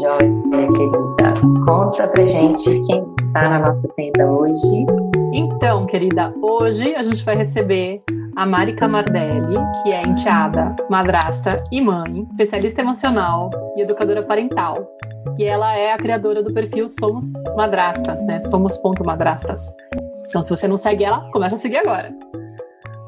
[0.00, 1.34] Jóia, querida.
[1.66, 3.04] Conta pra gente quem
[3.34, 4.86] tá na nossa tenda hoje.
[5.34, 8.00] Então, querida, hoje a gente vai receber
[8.36, 14.88] a Mari Camardelli, que é enteada, madrasta e mãe, especialista emocional e educadora parental.
[15.38, 18.40] E ela é a criadora do perfil Somos Madrastas, né?
[18.40, 19.60] Somos.madrastas.
[20.26, 22.14] Então, se você não segue ela, começa a seguir agora.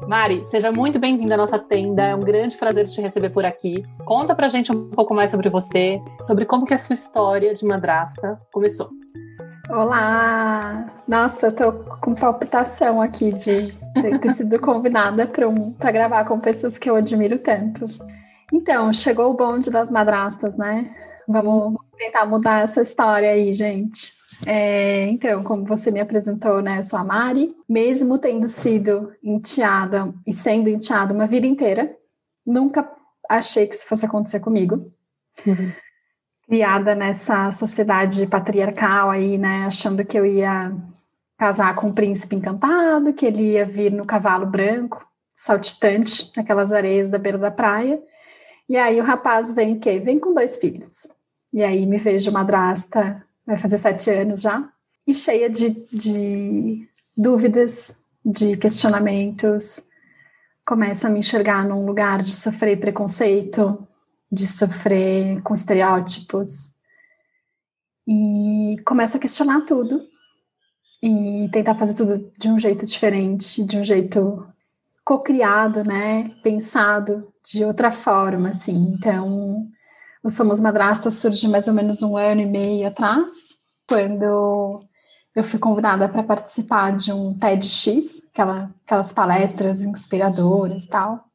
[0.07, 2.03] Mari, seja muito bem-vinda à nossa tenda.
[2.03, 3.83] É um grande prazer te receber por aqui.
[4.05, 7.65] Conta pra gente um pouco mais sobre você, sobre como que a sua história de
[7.65, 8.91] madrasta começou.
[9.67, 10.85] Olá!
[11.07, 16.77] Nossa, eu tô com palpitação aqui de ter sido convidada para um, gravar com pessoas
[16.77, 17.87] que eu admiro tanto.
[18.53, 20.95] Então, chegou o bonde das madrastas, né?
[21.27, 24.13] Vamos tentar mudar essa história aí, gente.
[24.45, 30.13] É, então, como você me apresentou, né, eu sou a Mari, mesmo tendo sido enteada
[30.25, 31.95] e sendo enteada uma vida inteira,
[32.45, 32.89] nunca
[33.29, 34.91] achei que isso fosse acontecer comigo.
[35.45, 35.71] Uhum.
[36.47, 40.75] Criada nessa sociedade patriarcal aí, né, achando que eu ia
[41.37, 47.09] casar com um príncipe encantado, que ele ia vir no cavalo branco, saltitante, naquelas areias
[47.09, 47.99] da beira da praia.
[48.69, 49.99] E aí o rapaz vem o quê?
[49.99, 51.07] Vem com dois filhos.
[51.51, 54.67] E aí me vejo madrasta vai fazer sete anos já,
[55.05, 59.81] e cheia de, de dúvidas, de questionamentos.
[60.65, 63.87] Começo a me enxergar num lugar de sofrer preconceito,
[64.31, 66.71] de sofrer com estereótipos.
[68.07, 70.01] E começo a questionar tudo
[71.01, 74.47] e tentar fazer tudo de um jeito diferente, de um jeito
[75.03, 76.31] co-criado, né?
[76.41, 78.95] Pensado de outra forma, assim.
[78.97, 79.67] Então,
[80.25, 83.29] o Somos Madrastas surge mais ou menos um ano e meio atrás,
[83.87, 84.83] quando
[85.35, 91.25] eu fui convidada para participar de um TEDx, aquela, aquelas palestras inspiradoras e tal.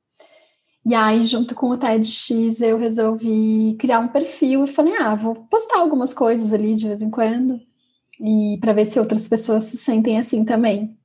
[0.85, 5.37] E aí, junto com o TEDx, eu resolvi criar um perfil e falei: ah, vou
[5.37, 7.61] postar algumas coisas ali de vez em quando,
[8.19, 10.99] e para ver se outras pessoas se sentem assim também.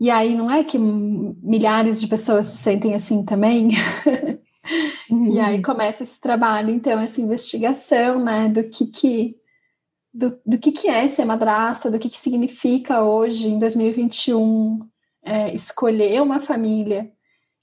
[0.00, 3.70] E aí, não é que milhares de pessoas se sentem assim também?
[5.10, 5.34] Uhum.
[5.34, 9.36] E aí começa esse trabalho, então, essa investigação, né, do que que,
[10.12, 14.80] do, do que que é ser madrasta, do que que significa hoje, em 2021,
[15.22, 17.10] é, escolher uma família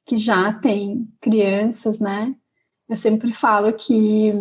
[0.05, 2.35] que já tem crianças, né?
[2.89, 4.33] Eu sempre falo que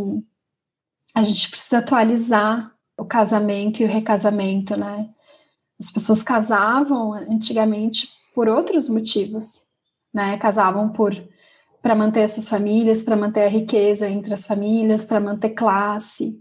[1.14, 5.08] a gente precisa atualizar o casamento e o recasamento, né?
[5.78, 9.68] As pessoas casavam antigamente por outros motivos,
[10.12, 10.36] né?
[10.38, 11.14] Casavam por
[11.82, 16.38] para manter essas famílias, para manter a riqueza entre as famílias, para manter classe.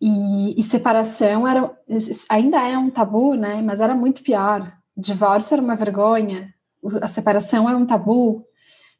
[0.00, 1.70] E, e, separação era,
[2.28, 3.60] ainda é um tabu, né?
[3.62, 4.72] Mas era muito pior.
[4.96, 6.52] Divórcio era uma vergonha.
[7.02, 8.44] A separação é um tabu,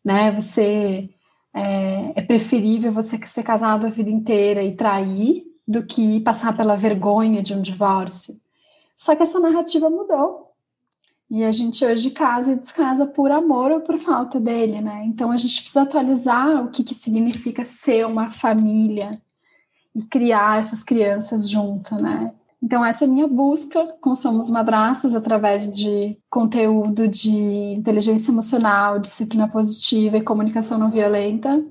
[0.04, 0.30] né?
[0.32, 1.08] Você
[1.54, 6.76] é, é preferível você ser casado a vida inteira e trair do que passar pela
[6.76, 8.34] vergonha de um divórcio.
[8.96, 10.49] Só que essa narrativa mudou.
[11.30, 15.04] E a gente hoje casa e descasa por amor ou por falta dele, né?
[15.06, 19.22] Então a gente precisa atualizar o que, que significa ser uma família
[19.94, 22.32] e criar essas crianças junto, né?
[22.60, 28.98] Então essa é a minha busca com Somos Madrastas através de conteúdo de inteligência emocional,
[28.98, 31.64] disciplina positiva e comunicação não violenta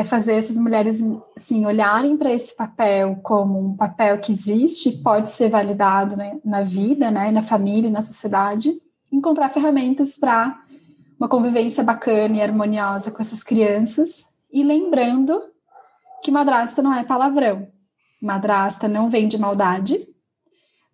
[0.00, 1.04] é fazer essas mulheres
[1.36, 6.62] assim, olharem para esse papel como um papel que existe, pode ser validado né, na
[6.62, 8.72] vida, né, na família, na sociedade,
[9.12, 10.58] encontrar ferramentas para
[11.18, 15.42] uma convivência bacana e harmoniosa com essas crianças, e lembrando
[16.22, 17.68] que madrasta não é palavrão.
[18.22, 20.08] Madrasta não vem de maldade.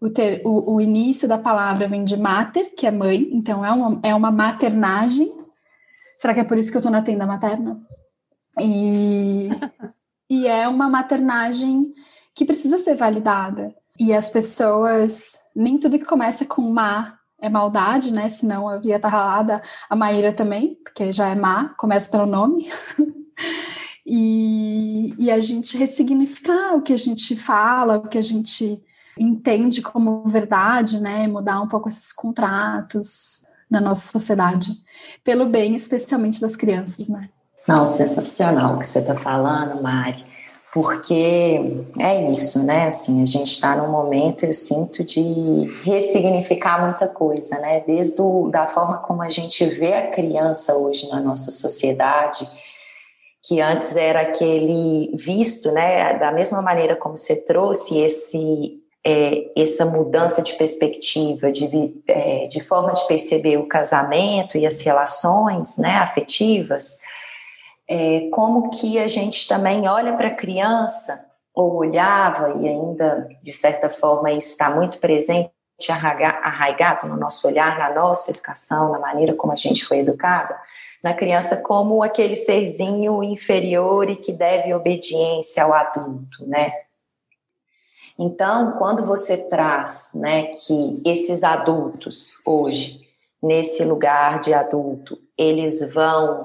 [0.01, 3.71] O, ter, o, o início da palavra vem de mater, que é mãe, então é
[3.71, 5.33] uma, é uma maternagem.
[6.19, 7.81] Será que é por isso que eu estou na tenda materna?
[8.61, 9.51] E,
[10.31, 11.93] e é uma maternagem
[12.35, 13.75] que precisa ser validada.
[13.99, 18.29] E as pessoas, nem tudo que começa com má é maldade, né?
[18.29, 19.63] Senão eu ia estar ralada.
[19.89, 22.71] A Maíra também, porque já é má, começa pelo nome.
[24.05, 28.83] e, e a gente ressignificar o que a gente fala, o que a gente
[29.19, 31.27] entende como verdade, né?
[31.27, 34.71] Mudar um pouco esses contratos na nossa sociedade,
[35.25, 37.29] pelo bem, especialmente das crianças, né?
[37.67, 40.25] Não, sensacional o que você está falando, Mari,
[40.73, 42.87] porque é isso, né?
[42.87, 47.81] Assim, a gente está num momento, eu sinto, de ressignificar muita coisa, né?
[47.81, 52.49] Desde o, da forma como a gente vê a criança hoje na nossa sociedade,
[53.43, 56.15] que antes era aquele visto, né?
[56.19, 62.61] Da mesma maneira como você trouxe esse é, essa mudança de perspectiva, de, é, de
[62.61, 66.99] forma de perceber o casamento e as relações né, afetivas,
[67.89, 71.25] é, como que a gente também olha para a criança,
[71.55, 75.51] ou olhava, e ainda, de certa forma, isso está muito presente,
[75.91, 80.59] arraigado no nosso olhar, na nossa educação, na maneira como a gente foi educada,
[81.03, 86.73] na criança como aquele serzinho inferior e que deve obediência ao adulto, né?
[88.19, 93.07] Então, quando você traz, né, que esses adultos hoje,
[93.43, 96.43] nesse lugar de adulto, eles vão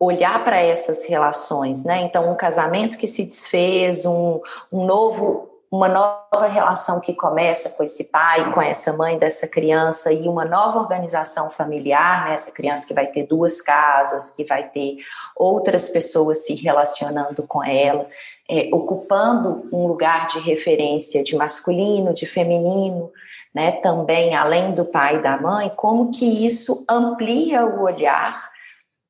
[0.00, 2.02] olhar para essas relações, né?
[2.02, 4.40] Então, um casamento que se desfez, um,
[4.72, 10.12] um novo, uma nova relação que começa com esse pai, com essa mãe dessa criança
[10.12, 12.34] e uma nova organização familiar, né?
[12.34, 14.98] Essa criança que vai ter duas casas, que vai ter
[15.34, 18.06] outras pessoas se relacionando com ela,
[18.48, 23.10] é, ocupando um lugar de referência de masculino, de feminino,
[23.52, 23.72] né?
[23.72, 28.57] Também além do pai e da mãe, como que isso amplia o olhar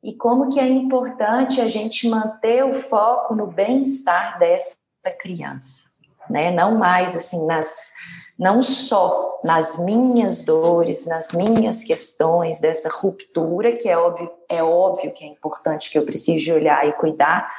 [0.02, 4.76] e como que é importante a gente manter o foco no bem-estar dessa
[5.18, 5.88] criança,
[6.30, 6.50] né?
[6.50, 7.92] Não mais assim nas
[8.38, 15.12] não só nas minhas dores, nas minhas questões dessa ruptura, que é óbvio, é óbvio
[15.12, 17.52] que é importante que eu precise olhar e cuidar,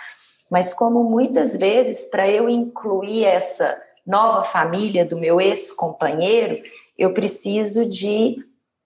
[0.50, 3.78] mas como muitas vezes para eu incluir essa
[4.08, 6.64] nova família do meu ex-companheiro,
[6.98, 8.38] eu preciso de,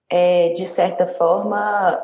[0.09, 2.03] é, de certa forma,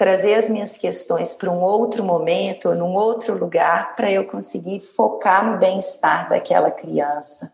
[0.00, 5.44] trazer as minhas questões para um outro momento, num outro lugar, para eu conseguir focar
[5.44, 7.52] no bem-estar daquela criança,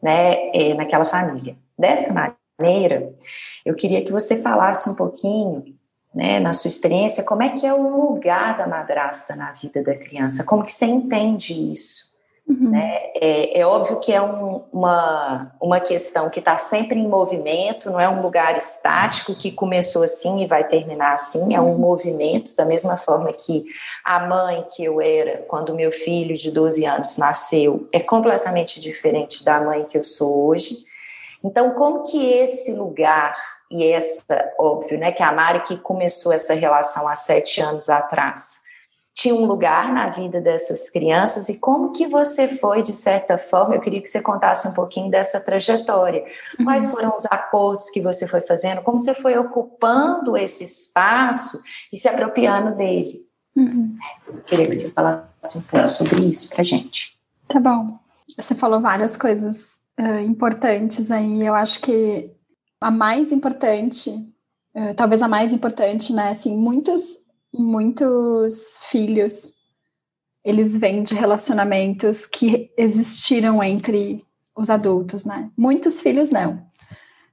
[0.00, 1.56] né, é, naquela família.
[1.76, 3.08] Dessa maneira,
[3.66, 5.64] eu queria que você falasse um pouquinho,
[6.14, 9.96] né, na sua experiência, como é que é o lugar da madrasta na vida da
[9.96, 12.13] criança, como que você entende isso?
[12.46, 12.70] Uhum.
[12.70, 13.00] Né?
[13.14, 17.98] É, é, óbvio que é um, uma, uma questão que está sempre em movimento, não
[17.98, 21.78] é um lugar estático que começou assim e vai terminar assim, é um uhum.
[21.78, 23.64] movimento, da mesma forma que
[24.04, 29.42] a mãe que eu era quando meu filho de 12 anos nasceu é completamente diferente
[29.42, 30.76] da mãe que eu sou hoje.
[31.42, 33.34] Então, como que esse lugar
[33.70, 38.63] e essa, óbvio, né, que a Mari que começou essa relação há sete anos atrás,
[39.14, 43.76] tinha um lugar na vida dessas crianças e como que você foi, de certa forma,
[43.76, 46.24] eu queria que você contasse um pouquinho dessa trajetória.
[46.58, 46.64] Uhum.
[46.64, 48.82] Quais foram os acordos que você foi fazendo?
[48.82, 51.62] Como você foi ocupando esse espaço
[51.92, 53.24] e se apropriando dele?
[53.54, 53.96] Uhum.
[54.26, 57.16] Eu queria que você falasse um pouco sobre isso pra gente.
[57.46, 57.96] Tá bom.
[58.36, 61.46] Você falou várias coisas uh, importantes aí.
[61.46, 62.32] Eu acho que
[62.80, 64.10] a mais importante,
[64.74, 66.30] uh, talvez a mais importante, né?
[66.30, 67.23] Assim, muitos
[67.56, 69.54] muitos filhos
[70.44, 74.24] eles vêm de relacionamentos que existiram entre
[74.54, 75.50] os adultos, né?
[75.56, 76.62] Muitos filhos não.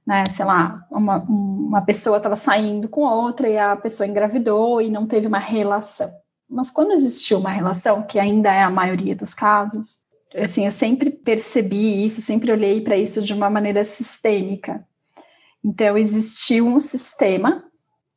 [0.04, 4.90] Né, sei lá, uma, uma pessoa estava saindo com outra e a pessoa engravidou e
[4.90, 6.12] não teve uma relação.
[6.50, 10.00] Mas quando existiu uma relação, que ainda é a maioria dos casos,
[10.34, 14.84] assim, eu sempre percebi isso, sempre olhei para isso de uma maneira sistêmica.
[15.64, 17.62] Então, existiu um sistema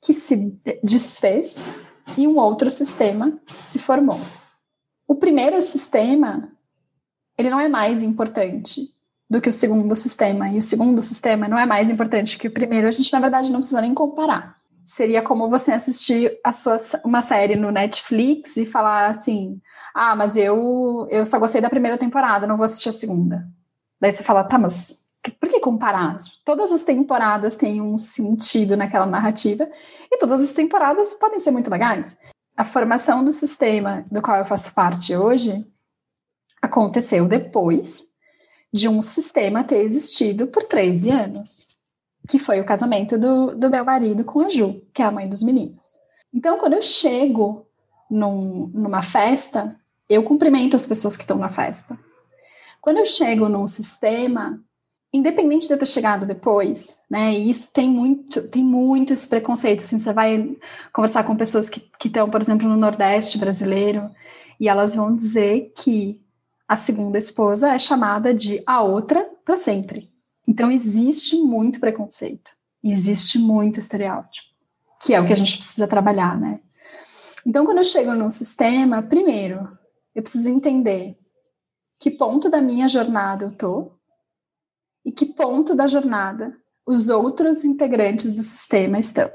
[0.01, 1.67] que se desfez
[2.17, 4.19] e um outro sistema se formou.
[5.07, 6.49] O primeiro sistema,
[7.37, 8.89] ele não é mais importante
[9.29, 12.51] do que o segundo sistema, e o segundo sistema não é mais importante que o
[12.51, 14.55] primeiro, a gente na verdade não precisa nem comparar.
[14.85, 19.59] Seria como você assistir a sua, uma série no Netflix e falar assim:
[19.93, 23.47] ah, mas eu, eu só gostei da primeira temporada, não vou assistir a segunda.
[23.99, 24.99] Daí você fala, tá, mas
[25.31, 26.17] por que comparar?
[26.43, 29.69] Todas as temporadas têm um sentido naquela narrativa
[30.11, 32.17] e todas as temporadas podem ser muito legais.
[32.55, 35.65] A formação do sistema do qual eu faço parte hoje
[36.61, 38.05] aconteceu depois
[38.73, 41.67] de um sistema ter existido por 13 anos,
[42.27, 45.29] que foi o casamento do, do meu marido com a Ju, que é a mãe
[45.29, 45.97] dos meninos.
[46.33, 47.65] Então, quando eu chego
[48.09, 49.79] num, numa festa,
[50.09, 51.97] eu cumprimento as pessoas que estão na festa.
[52.81, 54.61] Quando eu chego num sistema,
[55.15, 57.33] independente de eu ter chegado depois, né?
[57.33, 59.81] E isso tem muito, tem muito esse preconceito.
[59.81, 60.57] Assim, você vai
[60.93, 64.09] conversar com pessoas que estão, por exemplo, no Nordeste brasileiro,
[64.59, 66.21] e elas vão dizer que
[66.67, 70.09] a segunda esposa é chamada de a outra para sempre.
[70.47, 72.51] Então existe muito preconceito,
[72.83, 74.47] existe muito estereótipo,
[75.01, 76.59] que é o que a gente precisa trabalhar, né?
[77.45, 79.69] Então, quando eu chego num sistema, primeiro,
[80.15, 81.13] eu preciso entender
[81.99, 83.91] que ponto da minha jornada eu tô,
[85.05, 89.29] e que ponto da jornada os outros integrantes do sistema estão.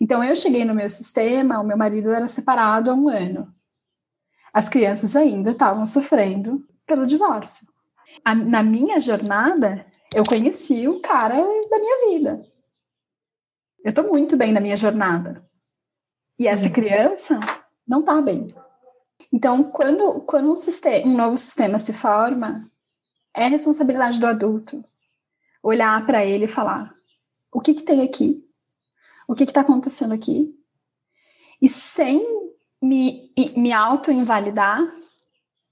[0.00, 3.52] Então, eu cheguei no meu sistema, o meu marido era separado há um ano.
[4.52, 7.66] As crianças ainda estavam sofrendo pelo divórcio.
[8.24, 12.44] A, na minha jornada, eu conheci o cara da minha vida.
[13.84, 15.44] Eu estou muito bem na minha jornada.
[16.38, 16.72] E essa uhum.
[16.72, 17.38] criança
[17.86, 18.46] Não tá bem.
[19.32, 22.64] Então, quando, quando um, sistema, um novo sistema se forma,
[23.34, 24.84] é responsabilidade do adulto
[25.62, 26.92] olhar para ele e falar:
[27.52, 28.42] o que, que tem aqui?
[29.28, 30.54] O que está acontecendo aqui?
[31.60, 32.24] E sem
[32.82, 34.80] me, me auto-invalidar,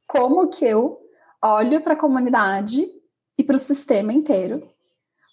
[0.06, 0.98] como que eu
[1.42, 2.86] olho para a comunidade
[3.36, 4.68] e para o sistema inteiro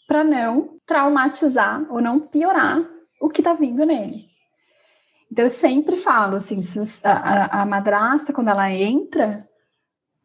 [0.07, 2.83] para não traumatizar ou não piorar
[3.19, 4.27] o que está vindo nele.
[5.31, 6.61] Então eu sempre falo assim,
[7.03, 9.47] a, a madrasta quando ela entra,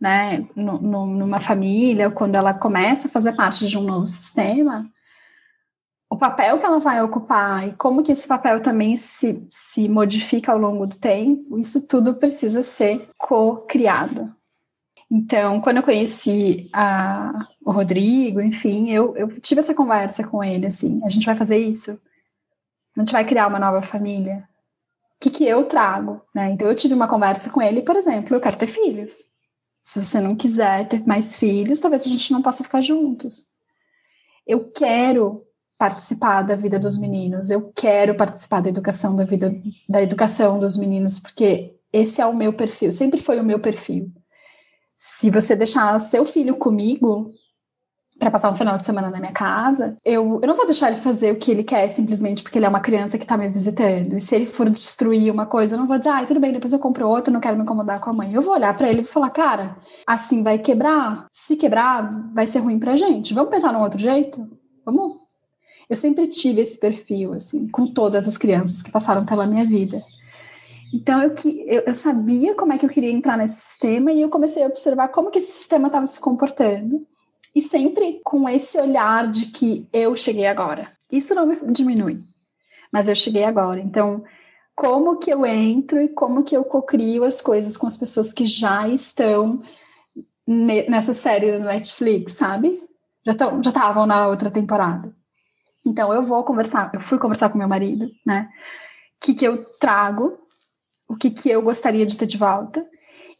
[0.00, 4.90] né, no, no, numa família, quando ela começa a fazer parte de um novo sistema,
[6.09, 10.50] o papel que ela vai ocupar e como que esse papel também se, se modifica
[10.50, 14.35] ao longo do tempo, isso tudo precisa ser co-criado.
[15.09, 17.33] Então, quando eu conheci a,
[17.64, 21.59] o Rodrigo, enfim, eu, eu tive essa conversa com ele, assim, a gente vai fazer
[21.59, 22.00] isso?
[22.97, 24.49] A gente vai criar uma nova família?
[25.16, 26.23] O que, que eu trago?
[26.35, 26.50] Né?
[26.50, 29.29] Então, eu tive uma conversa com ele, por exemplo, eu quero ter filhos.
[29.82, 33.46] Se você não quiser ter mais filhos, talvez a gente não possa ficar juntos.
[34.46, 35.44] Eu quero
[35.78, 39.50] participar da vida dos meninos, eu quero participar da educação da vida
[39.88, 44.12] da educação dos meninos, porque esse é o meu perfil, sempre foi o meu perfil
[45.02, 47.30] se você deixar seu filho comigo
[48.20, 51.00] para passar um final de semana na minha casa, eu, eu não vou deixar ele
[51.00, 54.14] fazer o que ele quer simplesmente porque ele é uma criança que tá me visitando.
[54.14, 56.70] E se ele for destruir uma coisa, eu não vou dizer, ah, tudo bem, depois
[56.72, 58.34] eu compro outra, não quero me incomodar com a mãe.
[58.34, 59.74] Eu vou olhar para ele e falar, cara,
[60.06, 61.26] assim vai quebrar.
[61.32, 63.32] Se quebrar, vai ser ruim pra gente.
[63.32, 64.46] Vamos pensar num outro jeito?
[64.84, 65.16] Vamos?
[65.88, 70.02] Eu sempre tive esse perfil, assim, com todas as crianças que passaram pela minha vida.
[70.92, 71.34] Então eu,
[71.66, 74.66] eu, eu, sabia como é que eu queria entrar nesse sistema e eu comecei a
[74.66, 77.06] observar como que esse sistema estava se comportando.
[77.54, 80.92] E sempre com esse olhar de que eu cheguei agora.
[81.11, 82.19] Isso não me diminui,
[82.92, 83.80] mas eu cheguei agora.
[83.80, 84.25] Então,
[84.75, 88.47] como que eu entro e como que eu cocrio as coisas com as pessoas que
[88.47, 89.62] já estão
[90.47, 92.83] nessa série do Netflix, sabe?
[93.25, 95.14] Já já estavam na outra temporada.
[95.85, 98.49] Então eu vou conversar, eu fui conversar com meu marido, né?
[99.16, 100.38] O que, que eu trago
[101.11, 102.80] o que, que eu gostaria de ter de volta,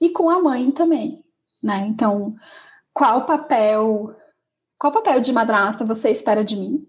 [0.01, 1.23] e com a mãe também,
[1.63, 1.87] né?
[1.87, 2.35] Então,
[3.01, 4.15] qual papel,
[4.79, 6.87] qual papel de madrasta você espera de mim?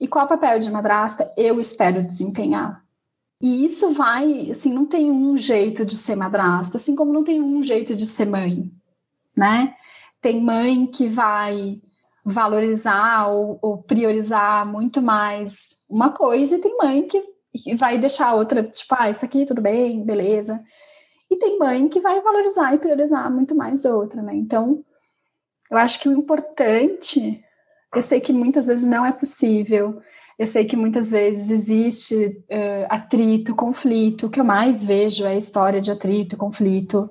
[0.00, 2.82] E qual papel de madrasta eu espero desempenhar?
[3.42, 7.42] E isso vai, assim, não tem um jeito de ser madrasta, assim como não tem
[7.42, 8.72] um jeito de ser mãe,
[9.36, 9.74] né?
[10.22, 11.76] Tem mãe que vai
[12.24, 17.22] valorizar ou, ou priorizar muito mais uma coisa, e tem mãe que
[17.76, 20.58] vai deixar outra, tipo, ah, isso aqui tudo bem, beleza.
[21.30, 24.34] E tem mãe que vai valorizar e priorizar muito mais outra, né?
[24.34, 24.82] Então,
[25.74, 27.44] eu acho que o importante,
[27.94, 30.00] eu sei que muitas vezes não é possível,
[30.38, 32.14] eu sei que muitas vezes existe
[32.50, 37.10] uh, atrito, conflito, o que eu mais vejo é a história de atrito, conflito.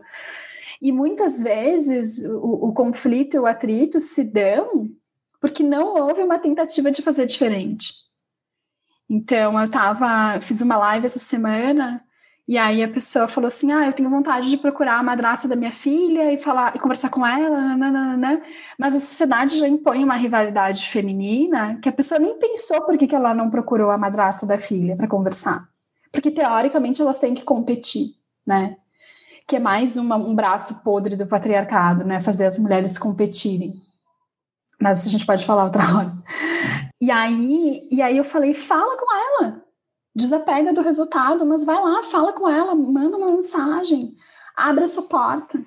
[0.81, 4.89] E muitas vezes o, o conflito e o atrito se dão
[5.39, 7.93] porque não houve uma tentativa de fazer diferente.
[9.09, 12.01] Então, eu tava, fiz uma live essa semana
[12.47, 15.55] e aí a pessoa falou assim: "Ah, eu tenho vontade de procurar a madrasta da
[15.55, 18.41] minha filha e falar e conversar com ela, nananana.
[18.77, 23.07] mas a sociedade já impõe uma rivalidade feminina que a pessoa nem pensou por que,
[23.07, 25.67] que ela não procurou a madrasta da filha para conversar.
[26.11, 28.77] Porque teoricamente elas têm que competir, né?
[29.47, 32.21] Que é mais uma, um braço podre do patriarcado, né?
[32.21, 33.73] Fazer as mulheres competirem.
[34.79, 36.13] Mas a gente pode falar outra hora.
[37.01, 39.62] E aí, e aí eu falei, fala com ela.
[40.15, 44.13] Desapega do resultado, mas vai lá, fala com ela, manda uma mensagem,
[44.55, 45.59] abre essa porta.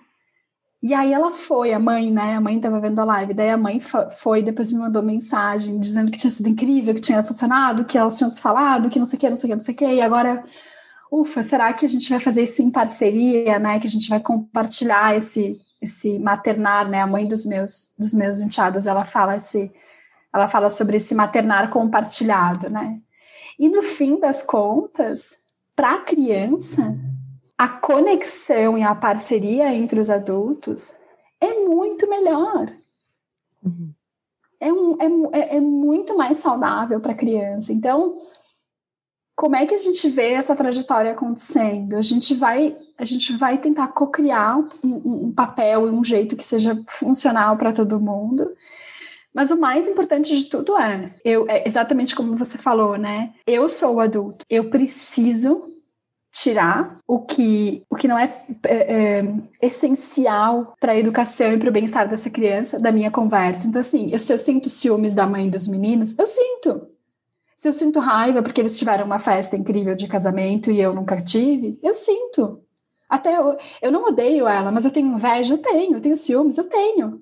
[0.82, 2.36] E aí ela foi, a mãe, né?
[2.36, 6.10] A mãe estava vendo a live, daí a mãe foi, depois me mandou mensagem dizendo
[6.12, 9.16] que tinha sido incrível, que tinha funcionado, que elas tinham se falado, que não sei
[9.16, 10.44] o que, não sei o que, não sei o que, e agora,
[11.10, 13.80] ufa, será que a gente vai fazer isso em parceria, né?
[13.80, 17.00] Que a gente vai compartilhar esse, esse maternar, né?
[17.00, 19.72] A mãe dos meus, dos meus enteados, ela fala esse
[20.32, 23.00] ela fala sobre esse maternar compartilhado, né?
[23.58, 25.38] E no fim das contas,
[25.74, 26.94] para a criança,
[27.56, 30.94] a conexão e a parceria entre os adultos
[31.40, 32.72] é muito melhor.
[33.64, 33.90] Uhum.
[34.58, 37.72] É, um, é, é, é muito mais saudável para a criança.
[37.72, 38.26] Então,
[39.34, 41.96] como é que a gente vê essa trajetória acontecendo?
[41.96, 46.44] A gente vai, a gente vai tentar co-criar um, um, papel e um jeito que
[46.44, 48.55] seja funcional para todo mundo.
[49.36, 53.34] Mas o mais importante de tudo é, eu, é exatamente como você falou, né?
[53.46, 55.60] Eu sou o adulto, eu preciso
[56.32, 59.24] tirar o que, o que não é, é, é
[59.60, 63.68] essencial para a educação e para o bem-estar dessa criança da minha conversa.
[63.68, 66.88] Então, assim, eu, se eu sinto ciúmes da mãe dos meninos, eu sinto.
[67.58, 71.20] Se eu sinto raiva porque eles tiveram uma festa incrível de casamento e eu nunca
[71.20, 72.62] tive, eu sinto.
[73.06, 76.56] Até eu, eu não odeio ela, mas eu tenho inveja, eu tenho, eu tenho ciúmes,
[76.56, 77.20] eu tenho.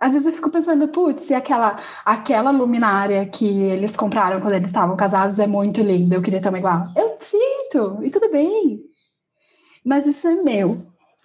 [0.00, 4.68] Às vezes eu fico pensando, putz, e aquela, aquela luminária que eles compraram quando eles
[4.68, 6.86] estavam casados é muito linda, eu queria ter uma igual.
[6.96, 8.80] Eu sinto, e tudo bem.
[9.84, 10.78] Mas isso é meu.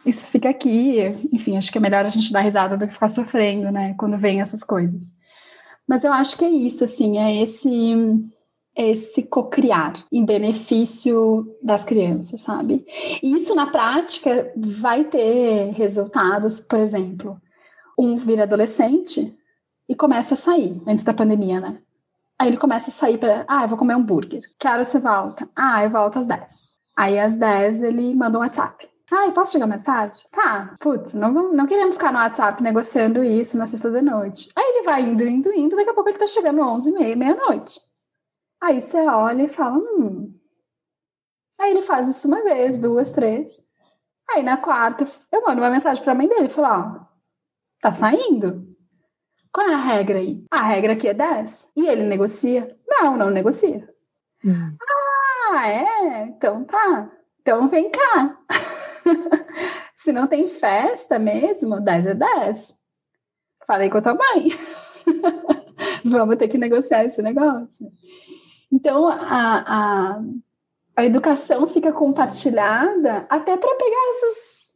[0.06, 1.00] Isso fica aqui.
[1.32, 3.96] Enfim, acho que é melhor a gente dar risada do que ficar sofrendo, né?
[3.98, 5.14] Quando vem essas coisas.
[5.88, 7.96] Mas eu acho que é isso, assim, é esse
[8.78, 12.86] esse cocriar em benefício das crianças, sabe?
[13.24, 17.40] E isso na prática vai ter resultados, por exemplo,
[17.98, 19.38] um vira adolescente
[19.88, 21.82] e começa a sair antes da pandemia, né?
[22.38, 24.42] Aí ele começa a sair para, ah, eu vou comer hambúrguer.
[24.60, 25.50] Que hora você volta?
[25.56, 26.70] Ah, eu volto às 10.
[26.98, 28.90] Aí às 10 ele manda um WhatsApp.
[29.12, 30.18] Ah, posso chegar mais tarde?
[30.32, 34.50] Tá, putz, não, não queremos ficar no WhatsApp negociando isso na sexta de noite.
[34.56, 37.16] Aí ele vai indo, indo, indo, daqui a pouco ele tá chegando 11 e meia,
[37.16, 37.80] meia-noite.
[38.62, 40.34] Aí você olha e fala, hum.
[41.60, 43.64] Aí ele faz isso uma vez, duas, três.
[44.32, 47.05] Aí na quarta, eu mando uma mensagem pra mãe dele, falo, ó,
[47.82, 48.68] tá saindo?
[49.52, 50.44] Qual é a regra aí?
[50.52, 51.72] A regra aqui é 10.
[51.78, 52.78] E ele negocia?
[52.88, 53.88] Não, não negocia.
[54.44, 54.76] Hum.
[55.50, 56.24] Ah, é?
[56.28, 57.10] Então tá.
[57.42, 58.38] Então vem cá.
[59.98, 62.78] Se não tem festa mesmo, 10 é 10.
[63.66, 64.50] Falei com a tua mãe.
[66.04, 67.88] Vamos ter que negociar esse negócio.
[68.72, 70.22] Então, a, a,
[70.98, 74.74] a educação fica compartilhada até para pegar essas.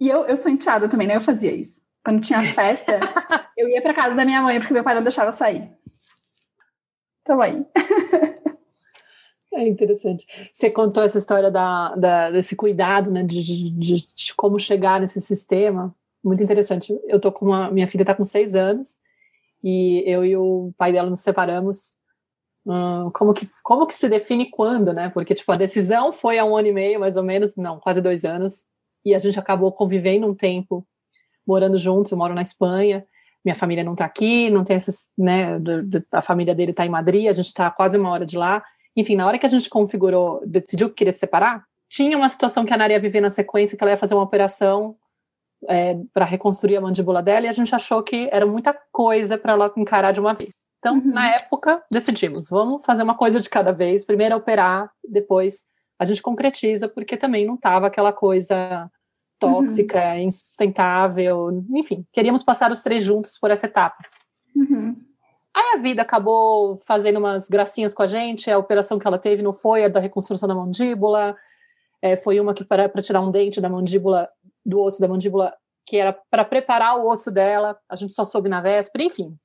[0.00, 1.16] E eu, eu sou enteada também, né?
[1.16, 1.80] Eu fazia isso.
[2.04, 2.98] Quando tinha festa,
[3.56, 5.70] eu ia para casa da minha mãe porque meu pai não deixava sair.
[7.22, 7.64] Então aí.
[9.52, 10.26] É interessante.
[10.52, 15.20] Você contou essa história da, da desse cuidado, né, de, de, de, como chegar nesse
[15.20, 15.92] sistema.
[16.22, 16.96] Muito interessante.
[17.08, 19.00] Eu tô com uma, minha filha está com seis anos
[19.62, 22.00] e eu e o pai dela nos separamos
[22.66, 25.08] Hum, como, que, como que se define quando, né?
[25.10, 28.00] Porque, tipo, a decisão foi há um ano e meio, mais ou menos, não, quase
[28.00, 28.66] dois anos,
[29.04, 30.86] e a gente acabou convivendo um tempo,
[31.50, 33.04] morando juntos, eu moro na Espanha,
[33.44, 35.58] minha família não tá aqui, não tem essas, né,
[36.12, 38.62] a família dele tá em Madrid, a gente tá quase uma hora de lá,
[38.96, 42.64] enfim, na hora que a gente configurou, decidiu que queria se separar, tinha uma situação
[42.64, 44.94] que a Nara ia viver na sequência, que ela ia fazer uma operação
[45.68, 49.52] é, para reconstruir a mandíbula dela, e a gente achou que era muita coisa para
[49.52, 50.50] ela encarar de uma vez.
[50.78, 51.12] Então, uhum.
[51.12, 55.64] na época, decidimos, vamos fazer uma coisa de cada vez, primeiro operar, depois
[55.98, 58.88] a gente concretiza, porque também não estava aquela coisa
[59.40, 60.18] tóxica, uhum.
[60.18, 63.96] insustentável, enfim, queríamos passar os três juntos por essa etapa.
[64.54, 64.96] Uhum.
[65.54, 69.42] Aí a vida acabou fazendo umas gracinhas com a gente, a operação que ela teve
[69.42, 71.34] não foi a da reconstrução da mandíbula,
[72.00, 74.28] é, foi uma que para tirar um dente da mandíbula,
[74.64, 75.52] do osso da mandíbula,
[75.84, 79.36] que era para preparar o osso dela, a gente só soube na véspera, enfim.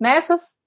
[0.00, 0.58] Nessas,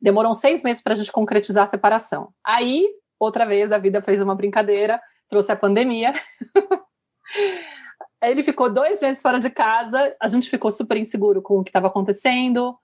[0.00, 2.32] Demorou seis meses para a gente concretizar a separação.
[2.44, 2.86] Aí,
[3.18, 6.12] outra vez, a vida fez uma brincadeira, trouxe a pandemia.
[8.22, 11.70] ele ficou dois meses fora de casa, a gente ficou super inseguro com o que
[11.70, 12.76] estava acontecendo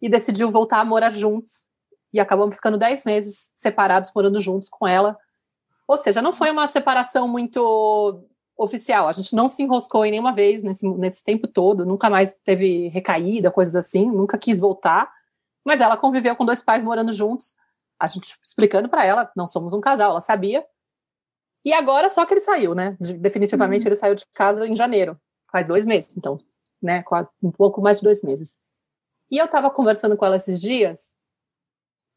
[0.00, 1.68] e decidiu voltar a morar juntos.
[2.12, 5.18] E acabamos ficando dez meses separados, morando juntos com ela.
[5.88, 8.24] Ou seja, não foi uma separação muito
[8.56, 9.08] oficial.
[9.08, 12.88] A gente não se enroscou em nenhuma vez nesse, nesse tempo todo, nunca mais teve
[12.88, 15.10] recaída, coisas assim, nunca quis voltar.
[15.64, 17.56] Mas ela conviveu com dois pais morando juntos,
[17.98, 20.64] a gente explicando para ela, não somos um casal, ela sabia.
[21.64, 22.96] E agora só que ele saiu, né?
[23.00, 23.88] Definitivamente uhum.
[23.88, 25.18] ele saiu de casa em janeiro,
[25.50, 26.38] faz dois meses, então,
[26.82, 27.02] né?
[27.42, 28.56] Um pouco mais de dois meses.
[29.30, 31.12] E eu estava conversando com ela esses dias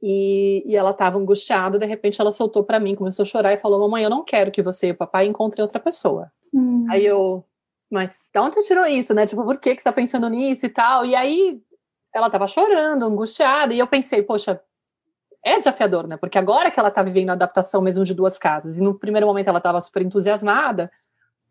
[0.01, 1.79] e, e ela estava angustiada.
[1.79, 4.51] De repente, ela soltou para mim, começou a chorar e falou: Mamãe, eu não quero
[4.51, 6.31] que você e o papai encontrem outra pessoa.
[6.53, 6.85] Uhum.
[6.89, 7.45] Aí eu,
[7.89, 9.25] mas de onde você tirou isso, né?
[9.25, 11.05] Tipo, por que, que você tá pensando nisso e tal?
[11.05, 11.61] E aí
[12.13, 14.61] ela estava chorando, angustiada, e eu pensei, poxa,
[15.43, 16.17] é desafiador, né?
[16.17, 19.27] Porque agora que ela está vivendo a adaptação mesmo de duas casas, e no primeiro
[19.27, 20.91] momento ela estava super entusiasmada,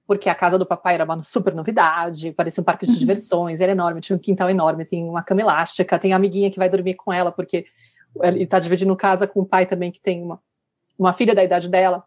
[0.06, 2.98] porque a casa do papai era uma super novidade, parecia um parque de uhum.
[2.98, 6.58] diversões, era enorme, tinha um quintal enorme, tem uma cama elástica, tem a amiguinha que
[6.58, 7.66] vai dormir com ela, porque
[8.22, 10.40] ele está dividindo casa com o pai também, que tem uma,
[10.98, 12.04] uma filha da idade dela,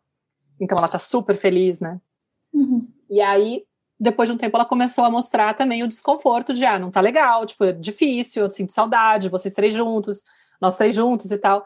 [0.59, 1.99] então ela está super feliz, né?
[2.53, 2.87] Uhum.
[3.09, 3.63] E aí
[3.99, 7.01] depois de um tempo ela começou a mostrar também o desconforto de, ah, não tá
[7.01, 10.23] legal, tipo, é difícil, eu sinto saudade, vocês três juntos,
[10.59, 11.65] nós três juntos e tal.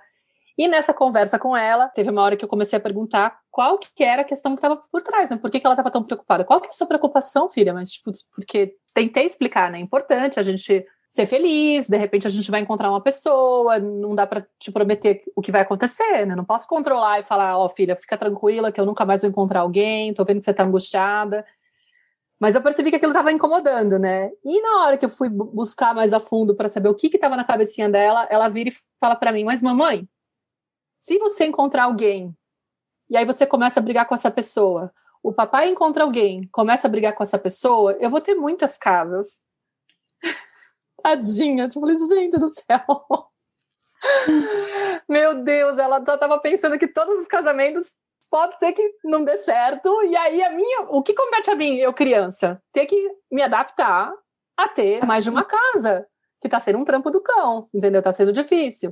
[0.58, 4.04] E nessa conversa com ela, teve uma hora que eu comecei a perguntar qual que
[4.04, 5.38] era a questão que estava por trás, né?
[5.38, 6.44] Por que, que ela estava tão preocupada?
[6.44, 7.74] Qual que é a sua preocupação, filha?
[7.74, 9.80] Mas, tipo, porque tentei explicar, né?
[9.80, 14.16] É importante a gente ser feliz, de repente a gente vai encontrar uma pessoa, não
[14.16, 16.36] dá para te prometer o que vai acontecer, né?
[16.36, 19.30] Não posso controlar e falar, ó, oh, filha, fica tranquila que eu nunca mais vou
[19.30, 21.46] encontrar alguém, tô vendo que você tá angustiada.
[22.44, 24.30] Mas eu percebi que aquilo estava incomodando, né?
[24.44, 27.38] E na hora que eu fui buscar mais a fundo para saber o que estava
[27.38, 30.06] na cabecinha dela, ela vira e fala para mim: Mas mamãe,
[30.98, 32.36] se você encontrar alguém
[33.10, 36.92] e aí você começa a brigar com essa pessoa, o papai encontra alguém, começa a
[36.92, 39.42] brigar com essa pessoa, eu vou ter muitas casas.
[41.02, 42.86] Tadinha, tipo, gente do céu.
[45.08, 47.94] Meu Deus, ela já estava pensando que todos os casamentos
[48.34, 49.88] pode ser que não dê certo.
[50.06, 53.00] E aí a minha, o que compete a mim, eu criança, ter que
[53.32, 54.12] me adaptar
[54.58, 56.08] a ter mais de uma casa,
[56.42, 58.00] que está sendo um trampo do cão, entendeu?
[58.00, 58.92] Está sendo difícil.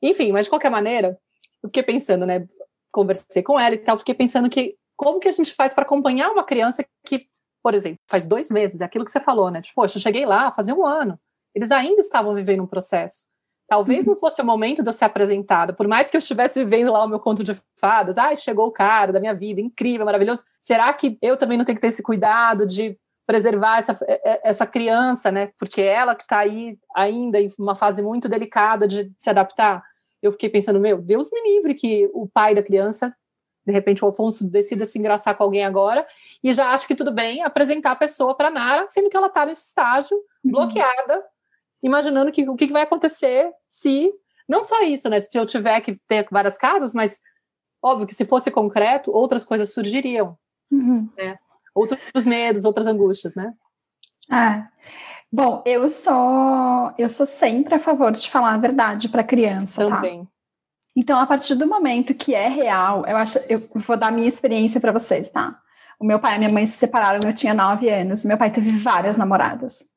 [0.00, 1.18] Enfim, mas de qualquer maneira,
[1.62, 2.46] eu fiquei pensando, né?
[2.90, 6.30] Conversei com ela e tal, fiquei pensando que como que a gente faz para acompanhar
[6.30, 7.26] uma criança que,
[7.62, 9.60] por exemplo, faz dois meses, é aquilo que você falou, né?
[9.60, 11.20] Tipo, poxa, eu cheguei lá, fazia um ano.
[11.54, 13.26] Eles ainda estavam vivendo um processo.
[13.66, 16.92] Talvez não fosse o momento de eu ser apresentada, por mais que eu estivesse vivendo
[16.92, 20.44] lá o meu conto de fadas, ai, chegou o cara da minha vida, incrível, maravilhoso.
[20.58, 23.98] Será que eu também não tenho que ter esse cuidado de preservar essa,
[24.42, 25.50] essa criança, né?
[25.58, 29.82] Porque ela que está aí ainda em uma fase muito delicada de se adaptar.
[30.22, 33.14] Eu fiquei pensando, meu, Deus me livre que o pai da criança,
[33.66, 36.06] de repente o Alfonso decida se engraçar com alguém agora
[36.42, 39.46] e já acha que tudo bem apresentar a pessoa para Nara, sendo que ela está
[39.46, 40.50] nesse estágio, uhum.
[40.50, 41.24] bloqueada,
[41.84, 44.10] imaginando que, o que vai acontecer se.
[44.48, 45.20] Não só isso, né?
[45.20, 47.20] Se eu tiver que ter várias casas, mas
[47.82, 50.36] óbvio que se fosse concreto, outras coisas surgiriam.
[50.70, 51.08] Uhum.
[51.16, 51.38] Né?
[51.74, 53.52] Outros medos, outras angústias, né?
[54.30, 54.68] Ah,
[55.32, 59.96] bom, eu sou eu sou sempre a favor de falar a verdade para criança, tá?
[59.96, 60.24] Também.
[60.24, 60.30] Tá?
[60.96, 64.80] Então, a partir do momento que é real, eu acho, eu vou dar minha experiência
[64.80, 65.58] para vocês, tá?
[65.98, 68.24] O meu pai e minha mãe se separaram, eu tinha nove anos.
[68.24, 69.93] Meu pai teve várias namoradas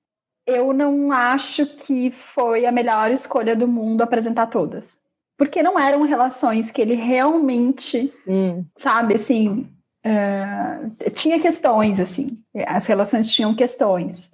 [0.48, 5.02] eu não acho que foi a melhor escolha do mundo apresentar todas.
[5.38, 8.66] Porque não eram relações que ele realmente, hum.
[8.78, 9.70] sabe, assim,
[10.06, 14.32] uh, tinha questões, assim, as relações tinham questões.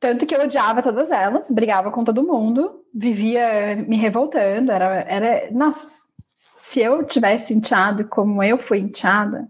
[0.00, 5.50] Tanto que eu odiava todas elas, brigava com todo mundo, vivia me revoltando, era, era
[5.50, 5.86] nossa,
[6.58, 9.48] se eu tivesse enteado como eu fui enteada,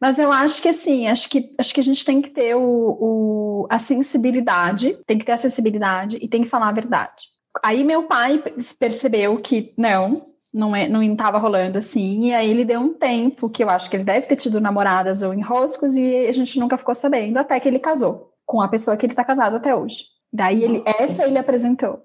[0.00, 2.60] mas eu acho que assim, acho que, acho que a gente tem que ter o,
[2.62, 7.22] o, a sensibilidade, tem que ter a sensibilidade e tem que falar a verdade.
[7.64, 8.42] Aí meu pai
[8.78, 13.50] percebeu que não, não é, não estava rolando assim, e aí ele deu um tempo
[13.50, 16.78] que eu acho que ele deve ter tido namoradas ou enroscos e a gente nunca
[16.78, 20.04] ficou sabendo até que ele casou com a pessoa que ele está casado até hoje.
[20.32, 22.02] Daí ele, essa ele apresentou.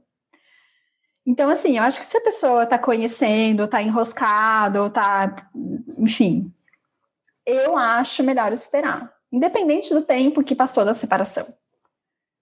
[1.26, 5.50] Então, assim, eu acho que se a pessoa está conhecendo, ou está enroscada, ou está,
[5.98, 6.53] enfim,
[7.46, 11.48] eu acho melhor esperar, independente do tempo que passou da separação.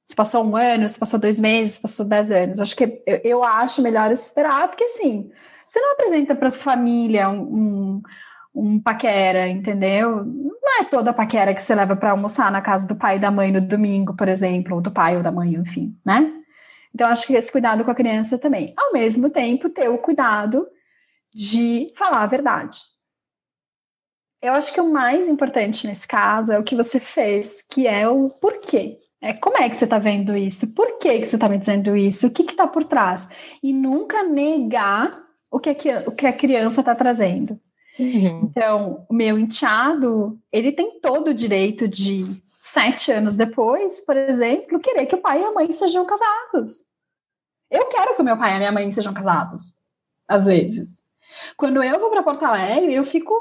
[0.06, 2.60] Se passou um ano, se passou dois meses, se passou dez anos.
[2.60, 5.32] Acho que eu, eu acho melhor esperar, porque assim,
[5.66, 8.02] você não apresenta para a família um, um,
[8.54, 10.26] um, paquera, entendeu?
[10.26, 13.32] Não é toda paquera que você leva para almoçar na casa do pai e da
[13.32, 16.34] mãe no domingo, por exemplo, ou do pai ou da mãe, enfim, né?
[16.94, 18.74] Então, acho que esse cuidado com a criança também.
[18.76, 20.68] Ao mesmo tempo, ter o cuidado
[21.34, 22.80] de falar a verdade.
[24.42, 28.08] Eu acho que o mais importante nesse caso é o que você fez, que é
[28.08, 28.98] o porquê.
[29.22, 30.74] É, como é que você está vendo isso?
[30.74, 32.28] Por que, que você está me dizendo isso?
[32.28, 33.30] O que está por trás?
[33.62, 37.60] E nunca negar o que, a, o que a criança está trazendo.
[38.00, 38.50] Uhum.
[38.50, 44.80] Então, o meu enteado, ele tem todo o direito de, sete anos depois, por exemplo,
[44.80, 46.84] querer que o pai e a mãe sejam casados.
[47.70, 49.76] Eu quero que o meu pai e a minha mãe sejam casados,
[50.28, 51.02] às vezes.
[51.58, 53.34] Quando eu vou para Porto Alegre, eu fico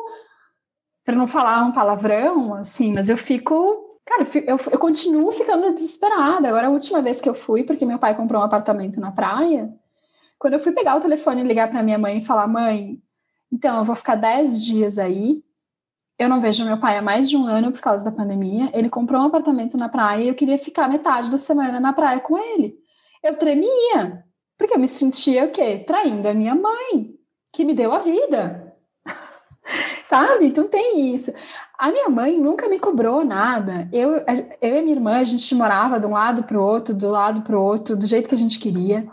[1.04, 3.98] para não falar um palavrão, assim, mas eu fico.
[4.04, 6.48] Cara, eu, eu continuo ficando desesperada.
[6.48, 9.72] Agora, a última vez que eu fui, porque meu pai comprou um apartamento na praia,
[10.38, 13.00] quando eu fui pegar o telefone e ligar para minha mãe e falar: mãe,
[13.52, 15.42] então eu vou ficar 10 dias aí.
[16.18, 18.70] Eu não vejo meu pai há mais de um ano por causa da pandemia.
[18.74, 22.20] Ele comprou um apartamento na praia e eu queria ficar metade da semana na praia
[22.20, 22.74] com ele.
[23.22, 24.24] Eu tremia,
[24.58, 25.82] porque eu me sentia o quê?
[25.86, 27.14] Traindo a minha mãe,
[27.52, 28.69] que me deu a vida
[30.06, 30.46] sabe?
[30.46, 31.32] Então tem isso.
[31.78, 33.88] A minha mãe nunca me cobrou nada.
[33.92, 34.22] Eu,
[34.60, 37.42] eu e minha irmã, a gente morava de um lado para o outro, do lado
[37.42, 39.08] para o outro, do jeito que a gente queria.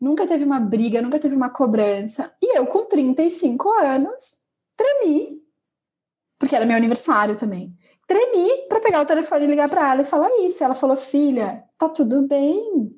[0.00, 2.34] Nunca teve uma briga, nunca teve uma cobrança.
[2.42, 4.38] E eu, com 35 anos,
[4.76, 5.40] tremi.
[6.38, 7.72] Porque era meu aniversário também.
[8.06, 10.64] Tremi para pegar o telefone e ligar para ela e falar isso.
[10.64, 12.90] Ela falou: Filha, tá tudo bem.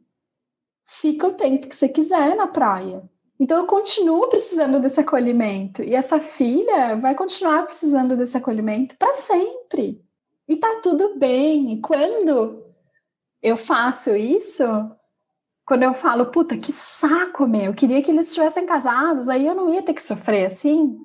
[0.86, 3.02] Fica o tempo que você quiser na praia.
[3.38, 9.12] Então eu continuo precisando desse acolhimento e essa filha vai continuar precisando desse acolhimento para
[9.14, 10.00] sempre.
[10.48, 11.72] E tá tudo bem.
[11.72, 12.62] E quando
[13.42, 14.62] eu faço isso,
[15.66, 19.54] quando eu falo, puta, que saco, meu, eu queria que eles estivessem casados, aí eu
[19.54, 20.96] não ia ter que sofrer assim.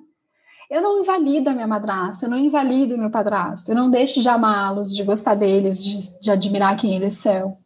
[0.70, 4.20] Eu não invalido a minha madrasta, eu não invalido o meu padrasto, eu não deixo
[4.20, 7.58] de amá-los, de gostar deles, de, de admirar quem eles são.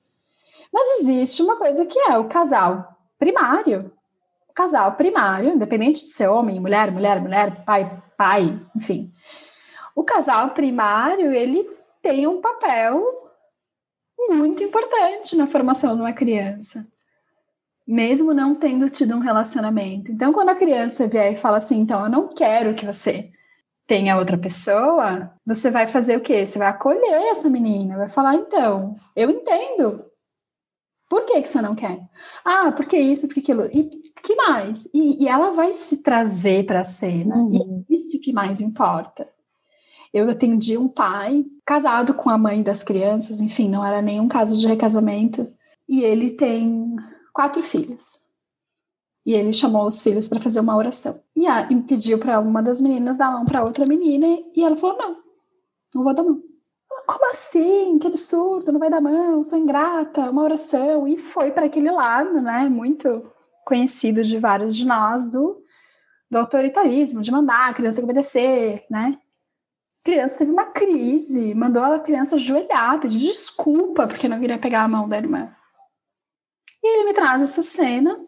[0.73, 3.93] Mas existe uma coisa que é o casal primário,
[4.55, 9.13] casal primário, independente de ser homem, mulher, mulher, mulher, pai, pai, enfim.
[9.95, 11.69] o casal primário, ele
[12.01, 13.03] tem um papel
[14.31, 16.87] muito importante na formação de uma criança,
[17.87, 20.11] mesmo não tendo tido um relacionamento.
[20.11, 23.31] Então, quando a criança vier e fala assim, então eu não quero que você
[23.87, 26.47] tenha outra pessoa, você vai fazer o quê?
[26.47, 30.05] Você vai acolher essa menina, vai falar, então, eu entendo.
[31.09, 32.01] Por que, que você não quer?
[32.45, 33.67] Ah, porque isso, porque aquilo.
[33.67, 34.89] E que mais?
[34.93, 37.37] E, e ela vai se trazer para a cena.
[37.37, 37.53] Uhum.
[37.53, 39.29] E é isso que mais importa.
[40.13, 44.59] Eu atendi um pai casado com a mãe das crianças, enfim, não era nenhum caso
[44.59, 45.47] de recasamento,
[45.89, 46.97] e ele tem
[47.33, 48.21] quatro filhos.
[49.27, 51.21] E ele chamou os filhos para fazer uma oração.
[51.35, 54.63] E, a, e pediu para uma das meninas dar a mão para outra menina, e
[54.63, 55.17] ela falou: Não,
[55.95, 56.43] não vou dar mão.
[57.07, 57.99] Como assim?
[57.99, 61.07] Que absurdo, não vai dar mão, sou ingrata, uma oração.
[61.07, 62.69] E foi para aquele lado, né?
[62.69, 63.34] Muito
[63.65, 65.63] conhecido de vários de nós do,
[66.31, 69.19] do autoritarismo, de mandar a criança obedecer, né?
[70.05, 74.89] criança teve uma crise, mandou a criança ajoelhar, pedir desculpa porque não queria pegar a
[74.89, 75.49] mão da irmã.
[76.83, 78.21] E ele me traz essa cena,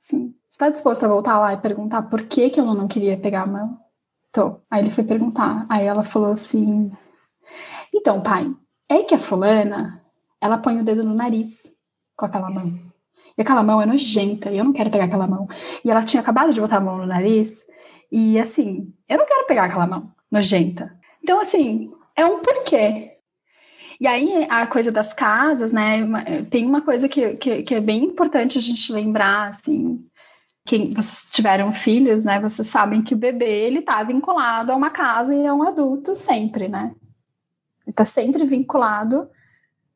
[0.00, 3.42] assim, está disposto a voltar lá e perguntar por que que ela não queria pegar
[3.42, 3.78] a mão?
[4.32, 4.62] Tô.
[4.70, 5.66] Aí ele foi perguntar.
[5.68, 6.90] Aí ela falou assim:
[7.94, 8.50] Então, pai,
[8.88, 10.02] é que a fulana,
[10.40, 11.70] ela põe o dedo no nariz
[12.16, 12.91] com aquela mão.
[13.36, 15.48] E aquela mão é nojenta, e eu não quero pegar aquela mão.
[15.84, 17.64] E ela tinha acabado de botar a mão no nariz,
[18.10, 20.94] e assim, eu não quero pegar aquela mão nojenta.
[21.22, 23.12] Então, assim, é um porquê.
[23.98, 26.42] E aí, a coisa das casas, né?
[26.50, 30.04] Tem uma coisa que, que, que é bem importante a gente lembrar, assim.
[30.64, 32.40] Quem vocês tiveram filhos, né?
[32.40, 36.14] Vocês sabem que o bebê ele tá vinculado a uma casa e a um adulto
[36.14, 36.94] sempre, né?
[37.86, 39.28] Ele tá sempre vinculado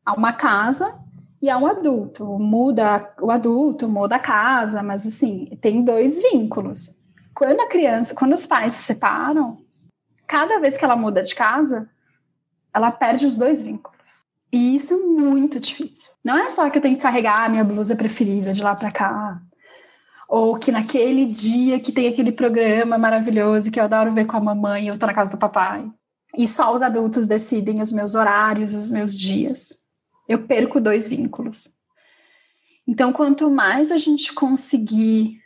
[0.04, 0.98] a uma casa
[1.40, 2.24] e a um adulto.
[2.38, 6.94] Muda o adulto, muda a casa, mas assim, tem dois vínculos.
[7.34, 9.58] Quando a criança, quando os pais se separam,
[10.26, 11.88] cada vez que ela muda de casa,
[12.72, 13.96] ela perde os dois vínculos.
[14.52, 16.10] E isso é muito difícil.
[16.24, 18.90] Não é só que eu tenho que carregar a minha blusa preferida de lá para
[18.90, 19.40] cá,
[20.28, 24.40] ou que naquele dia que tem aquele programa maravilhoso que eu adoro ver com a
[24.40, 25.88] mamãe, eu tô na casa do papai.
[26.36, 29.85] E só os adultos decidem os meus horários, os meus dias.
[30.28, 31.68] Eu perco dois vínculos.
[32.86, 35.40] Então, quanto mais a gente conseguir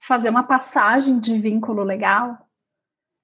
[0.00, 2.38] fazer uma passagem de vínculo legal,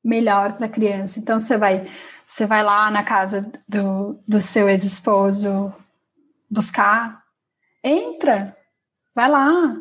[0.03, 1.19] melhor para a criança.
[1.19, 1.91] Então você vai
[2.27, 5.75] você vai lá na casa do, do seu ex-esposo
[6.49, 7.23] buscar,
[7.83, 8.57] entra,
[9.15, 9.77] vai lá,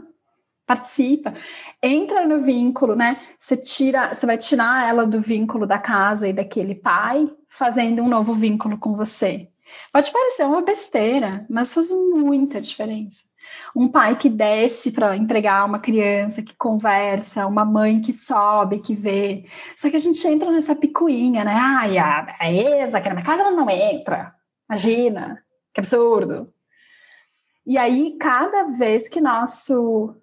[0.66, 1.34] participa,
[1.82, 3.20] entra no vínculo, né?
[3.38, 8.08] Você tira, você vai tirar ela do vínculo da casa e daquele pai, fazendo um
[8.08, 9.48] novo vínculo com você.
[9.92, 13.30] Pode parecer uma besteira, mas faz muita diferença
[13.76, 18.96] um pai que desce para entregar uma criança, que conversa, uma mãe que sobe, que
[18.96, 19.46] vê.
[19.76, 21.54] Só que a gente entra nessa picuinha, né?
[21.54, 24.34] Ai, a, a ex aqui na minha casa ela não entra.
[24.70, 26.52] Imagina, que absurdo.
[27.66, 30.16] E aí, cada vez que nosso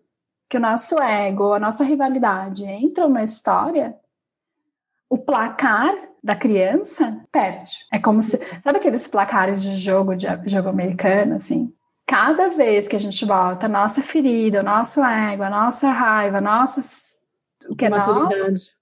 [0.48, 3.96] que o nosso ego, a nossa rivalidade entram na história,
[5.10, 5.92] o placar
[6.26, 7.72] da criança perde.
[7.92, 11.72] É como se, sabe aqueles placares de jogo de jogo americano assim?
[12.06, 16.38] cada vez que a gente volta a nossa ferida, o nosso ego, a nossa raiva,
[16.38, 16.80] a nossa
[17.68, 18.76] o que é nosso,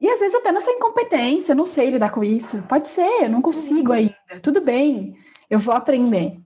[0.00, 2.62] e às vezes até nossa incompetência, eu não sei lidar com isso.
[2.64, 4.16] Pode ser, eu não consigo ainda.
[4.42, 5.16] Tudo bem,
[5.48, 6.38] eu vou aprender.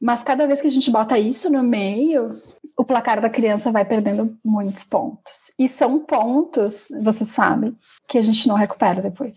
[0.00, 2.36] Mas cada vez que a gente bota isso no meio,
[2.76, 5.50] o placar da criança vai perdendo muitos pontos.
[5.58, 9.36] E são pontos, você sabe, que a gente não recupera depois.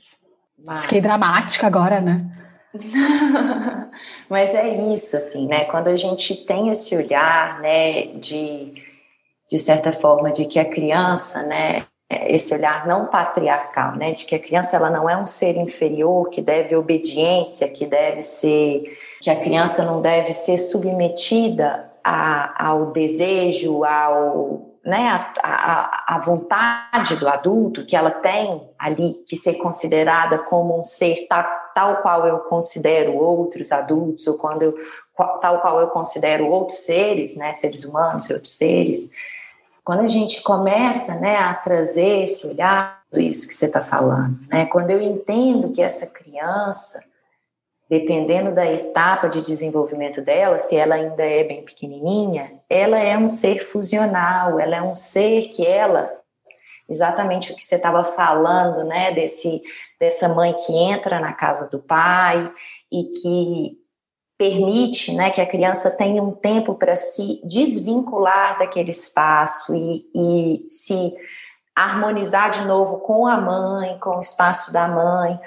[0.64, 0.84] Mas...
[0.84, 2.24] Fiquei dramática agora, né?
[4.30, 5.66] Mas é isso, assim, né?
[5.66, 8.74] Quando a gente tem esse olhar, né, de,
[9.50, 11.86] de certa forma, de que a criança, né,
[12.28, 16.30] esse olhar não patriarcal, né, de que a criança ela não é um ser inferior
[16.30, 18.84] que deve obediência, que deve ser,
[19.22, 26.20] que a criança não deve ser submetida a, ao desejo, ao né, a, a, a,
[26.20, 31.98] vontade do adulto que ela tem ali que ser considerada como um ser tal, tal
[31.98, 34.74] qual eu considero outros adultos ou quando eu,
[35.40, 39.12] tal qual eu considero outros seres, né, seres humanos e outros seres.
[39.84, 44.66] Quando a gente começa, né, a trazer esse olhar, isso que você está falando, né,
[44.66, 47.04] quando eu entendo que essa criança
[47.92, 53.28] dependendo da etapa de desenvolvimento dela, se ela ainda é bem pequenininha, ela é um
[53.28, 56.10] ser fusional, ela é um ser que ela,
[56.88, 59.62] exatamente o que você estava falando, né, desse,
[60.00, 62.50] dessa mãe que entra na casa do pai
[62.90, 63.78] e que
[64.38, 70.66] permite, né, que a criança tenha um tempo para se desvincular daquele espaço e, e
[70.70, 71.14] se
[71.76, 75.38] harmonizar de novo com a mãe, com o espaço da mãe,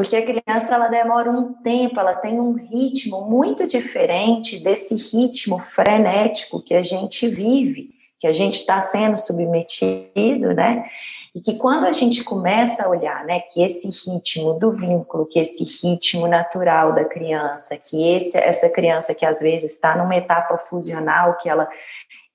[0.00, 5.58] porque a criança ela demora um tempo, ela tem um ritmo muito diferente desse ritmo
[5.58, 10.86] frenético que a gente vive, que a gente está sendo submetido, né?
[11.34, 15.38] E que quando a gente começa a olhar, né, que esse ritmo do vínculo, que
[15.38, 20.56] esse ritmo natural da criança, que esse, essa criança que às vezes está numa etapa
[20.56, 21.68] fusional, que ela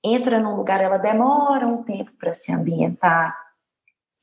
[0.04, 3.36] entra num lugar, ela demora um tempo para se ambientar,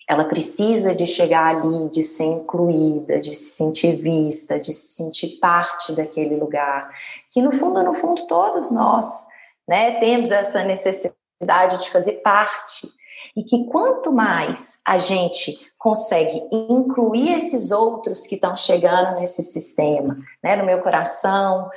[0.08, 5.40] ela precisa de chegar ali, de ser incluída, de se sentir vista, de se sentir
[5.40, 6.90] parte daquele lugar,
[7.32, 9.28] que no fundo, no fundo, todos nós,
[9.68, 12.88] né, temos essa necessidade de fazer parte.
[13.36, 20.18] E que quanto mais a gente consegue incluir esses outros que estão chegando nesse sistema,
[20.44, 21.70] né, no meu coração,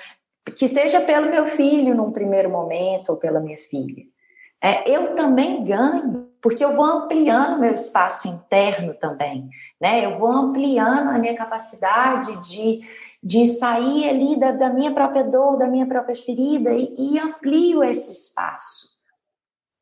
[0.58, 4.04] que seja pelo meu filho num primeiro momento ou pela minha filha,
[4.62, 9.48] é, eu também ganho, porque eu vou ampliando meu espaço interno também,
[9.80, 10.04] né?
[10.04, 12.80] Eu vou ampliando a minha capacidade de,
[13.22, 17.84] de sair ali da, da minha própria dor, da minha própria ferida e, e amplio
[17.84, 18.95] esse espaço.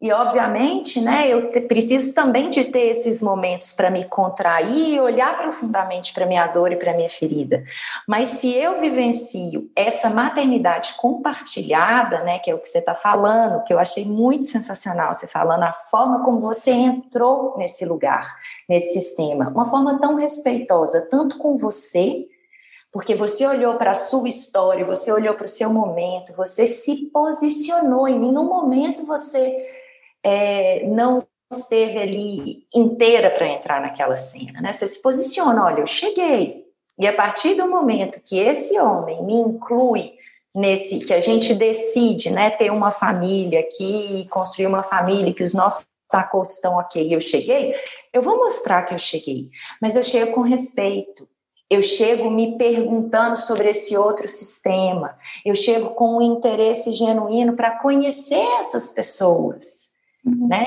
[0.04, 5.00] E, obviamente, né, eu te, preciso também de ter esses momentos para me contrair e
[5.00, 7.64] olhar profundamente para minha dor e para minha ferida.
[8.06, 13.64] Mas se eu vivencio essa maternidade compartilhada, né, que é o que você está falando,
[13.64, 18.30] que eu achei muito sensacional você falando, a forma como você entrou nesse lugar,
[18.68, 22.26] nesse sistema, uma forma tão respeitosa, tanto com você,
[22.92, 27.06] porque você olhou para a sua história, você olhou para o seu momento, você se
[27.06, 29.73] posicionou, em nenhum momento você
[30.24, 34.72] é, não esteve ali inteira para entrar naquela cena, né?
[34.72, 36.64] Você se posiciona, olha, eu cheguei.
[36.98, 40.14] E a partir do momento que esse homem me inclui
[40.54, 45.52] nesse, que a gente decide, né, ter uma família aqui, construir uma família, que os
[45.52, 47.74] nossos acordos estão ok, eu cheguei,
[48.12, 49.50] eu vou mostrar que eu cheguei,
[49.82, 51.28] mas eu chego com respeito.
[51.68, 55.16] Eu chego me perguntando sobre esse outro sistema.
[55.44, 59.83] Eu chego com um interesse genuíno para conhecer essas pessoas
[60.24, 60.48] uhum.
[60.48, 60.64] né?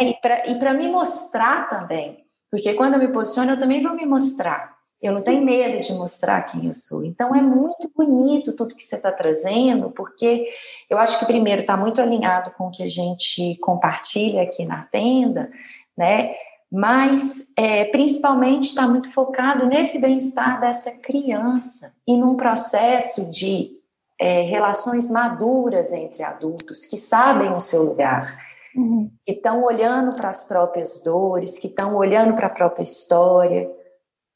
[0.48, 4.76] E para me mostrar também, porque quando eu me posiciono, eu também vou me mostrar.
[5.02, 7.04] Eu não tenho medo de mostrar quem eu sou.
[7.04, 10.48] Então é muito bonito tudo que você está trazendo, porque
[10.89, 14.84] eu acho que primeiro está muito alinhado com o que a gente compartilha aqui na
[14.84, 15.52] tenda,
[15.96, 16.34] né?
[16.72, 23.78] Mas é, principalmente está muito focado nesse bem-estar dessa criança e num processo de
[24.20, 28.38] é, relações maduras entre adultos que sabem o seu lugar,
[28.78, 29.12] uhum.
[29.26, 33.70] que estão olhando para as próprias dores, que estão olhando para a própria história,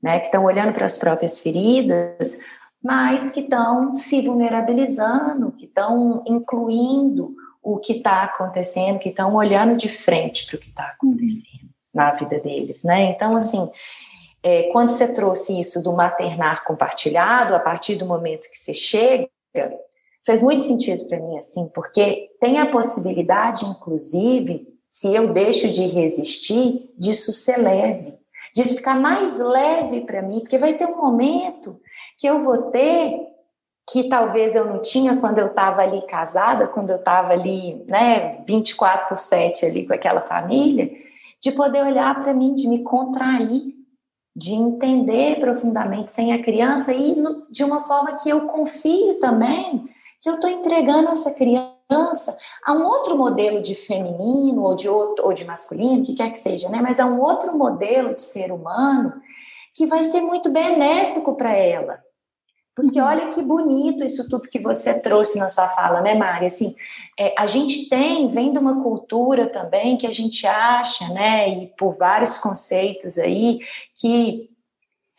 [0.02, 2.38] né, que estão olhando para as próprias feridas,
[2.84, 9.76] mas que estão se vulnerabilizando, que estão incluindo o que está acontecendo, que estão olhando
[9.76, 13.04] de frente para o que está acontecendo na vida deles, né?
[13.04, 13.70] Então, assim,
[14.42, 19.30] é, quando você trouxe isso do maternar compartilhado, a partir do momento que você chega,
[20.26, 25.86] fez muito sentido para mim, assim, porque tem a possibilidade, inclusive, se eu deixo de
[25.86, 28.14] resistir, disso ser leve,
[28.54, 31.80] disso ficar mais leve para mim, porque vai ter um momento
[32.18, 33.32] que eu vou ter
[33.92, 38.42] que talvez eu não tinha quando eu estava ali casada, quando eu estava ali, né,
[38.48, 40.90] 24 por 7 ali com aquela família,
[41.42, 43.62] de poder olhar para mim, de me contrair,
[44.36, 47.16] de entender profundamente sem a criança e
[47.50, 49.90] de uma forma que eu confio também
[50.22, 55.26] que eu estou entregando essa criança a um outro modelo de feminino ou de outro,
[55.26, 56.80] ou de masculino, que quer que seja, né?
[56.82, 59.14] Mas a um outro modelo de ser humano
[59.74, 62.00] que vai ser muito benéfico para ela.
[62.76, 63.08] Porque uhum.
[63.08, 66.46] olha que bonito isso tudo que você trouxe na sua fala, né, Mari?
[66.46, 66.76] Assim,
[67.20, 71.68] é, a gente tem, vem de uma cultura também que a gente acha, né, e
[71.78, 73.60] por vários conceitos aí,
[73.96, 74.50] que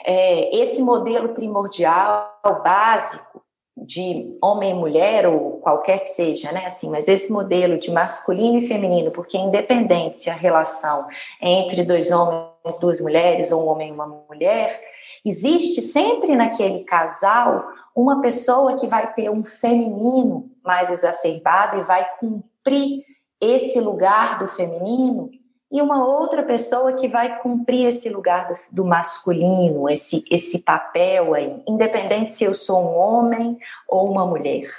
[0.04, 3.41] é, esse modelo primordial, básico,
[3.76, 6.66] de homem e mulher ou qualquer que seja, né?
[6.66, 11.06] Assim, mas esse modelo de masculino e feminino, porque independente se a relação
[11.40, 14.80] é entre dois homens, duas mulheres ou um homem e uma mulher,
[15.24, 17.64] existe sempre naquele casal
[17.94, 23.02] uma pessoa que vai ter um feminino mais exacerbado e vai cumprir
[23.40, 25.30] esse lugar do feminino
[25.72, 31.32] e uma outra pessoa que vai cumprir esse lugar do, do, masculino, esse, esse papel
[31.32, 33.58] aí, independente se eu sou um homem
[33.88, 34.70] ou uma mulher.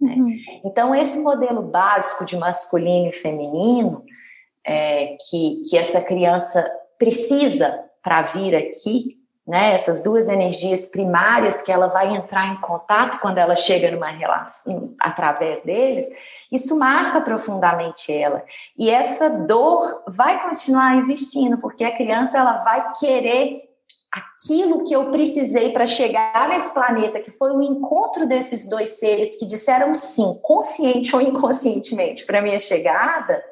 [0.00, 0.14] Né?
[0.16, 0.36] Uhum.
[0.64, 4.04] Então, esse modelo básico de masculino e feminino,
[4.66, 6.68] é, que, que essa criança
[6.98, 9.16] precisa para vir aqui,
[9.46, 14.10] né, essas duas energias primárias que ela vai entrar em contato quando ela chega numa
[14.10, 16.04] relação através deles,
[16.50, 18.44] isso marca profundamente ela.
[18.76, 23.62] E essa dor vai continuar existindo, porque a criança ela vai querer
[24.10, 29.36] aquilo que eu precisei para chegar nesse planeta, que foi o encontro desses dois seres
[29.36, 33.44] que disseram sim, consciente ou inconscientemente, para minha chegada,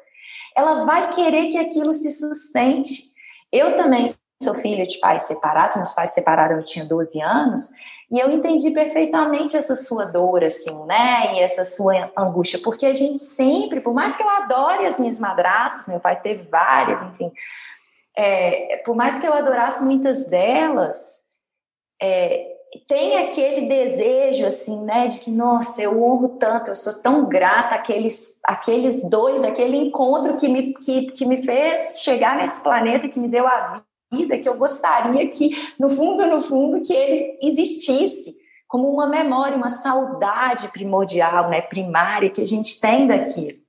[0.55, 3.03] ela vai querer que aquilo se sustente.
[3.51, 4.05] Eu também
[4.41, 7.71] sou filha de pais separados, meus pais separaram, eu tinha 12 anos,
[8.11, 11.35] e eu entendi perfeitamente essa sua dor, assim, né?
[11.35, 15.19] E essa sua angústia, porque a gente sempre, por mais que eu adore as minhas
[15.19, 17.31] madrastas, meu pai teve várias, enfim,
[18.15, 21.23] é, por mais que eu adorasse muitas delas,
[22.01, 22.55] é,
[22.87, 27.75] tem aquele desejo, assim, né, de que, nossa, eu honro tanto, eu sou tão grata
[27.75, 33.19] àqueles, àqueles dois, aquele encontro que me, que, que me fez chegar nesse planeta, que
[33.19, 33.83] me deu a
[34.15, 38.35] vida, que eu gostaria que, no fundo, no fundo, que ele existisse
[38.67, 43.65] como uma memória, uma saudade primordial, né, primária que a gente tem daquilo.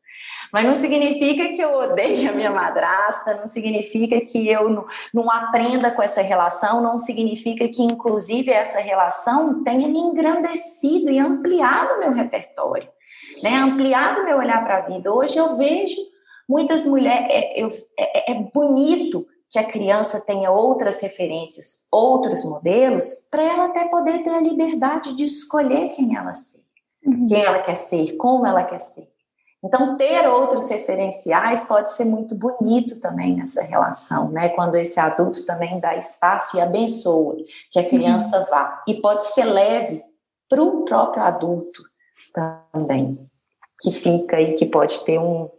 [0.52, 5.30] Mas não significa que eu odeie a minha madrasta, não significa que eu não, não
[5.30, 11.98] aprenda com essa relação, não significa que, inclusive, essa relação tenha me engrandecido e ampliado
[11.98, 12.88] meu repertório,
[13.42, 13.54] né?
[13.56, 15.12] ampliado meu olhar para a vida.
[15.12, 16.00] Hoje eu vejo
[16.48, 23.28] muitas mulheres, é, eu, é, é bonito que a criança tenha outras referências, outros modelos,
[23.30, 26.62] para ela até poder ter a liberdade de escolher quem ela ser,
[27.04, 27.26] uhum.
[27.26, 29.08] quem ela quer ser, como ela quer ser.
[29.64, 34.50] Então, ter outros referenciais pode ser muito bonito também nessa relação, né?
[34.50, 37.36] Quando esse adulto também dá espaço e abençoa
[37.72, 37.88] que a uhum.
[37.88, 38.46] criança uhum.
[38.46, 38.82] vá.
[38.86, 40.04] E pode ser leve
[40.48, 41.82] para o próprio adulto
[42.72, 43.18] também,
[43.80, 45.50] que fica e que pode ter um,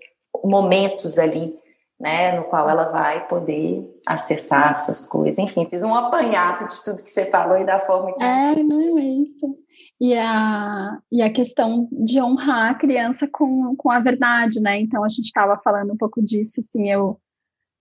[0.43, 1.57] momentos ali
[1.99, 5.39] né, no qual ela vai poder acessar suas coisas.
[5.39, 8.23] Enfim, fiz um apanhado de tudo que você falou e da forma que.
[8.23, 9.47] É, não é isso.
[9.99, 14.79] E a, e a questão de honrar a criança com, com a verdade, né?
[14.79, 17.19] Então a gente estava falando um pouco disso, assim, eu,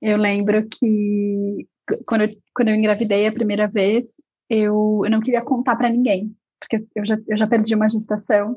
[0.01, 1.67] eu lembro que
[2.07, 4.07] quando eu, quando eu engravidei a primeira vez,
[4.49, 8.57] eu, eu não queria contar para ninguém, porque eu já, eu já perdi uma gestação,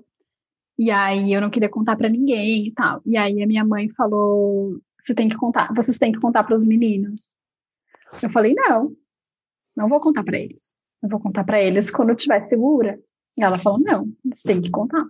[0.77, 3.01] e aí eu não queria contar para ninguém e tal.
[3.05, 6.55] E aí a minha mãe falou: você tem que contar, vocês têm que contar para
[6.55, 7.35] os meninos.
[8.21, 8.95] Eu falei: não,
[9.75, 10.77] não vou contar para eles.
[11.01, 12.99] Eu vou contar para eles quando eu estiver segura.
[13.37, 15.05] E ela falou: não, você tem que contar.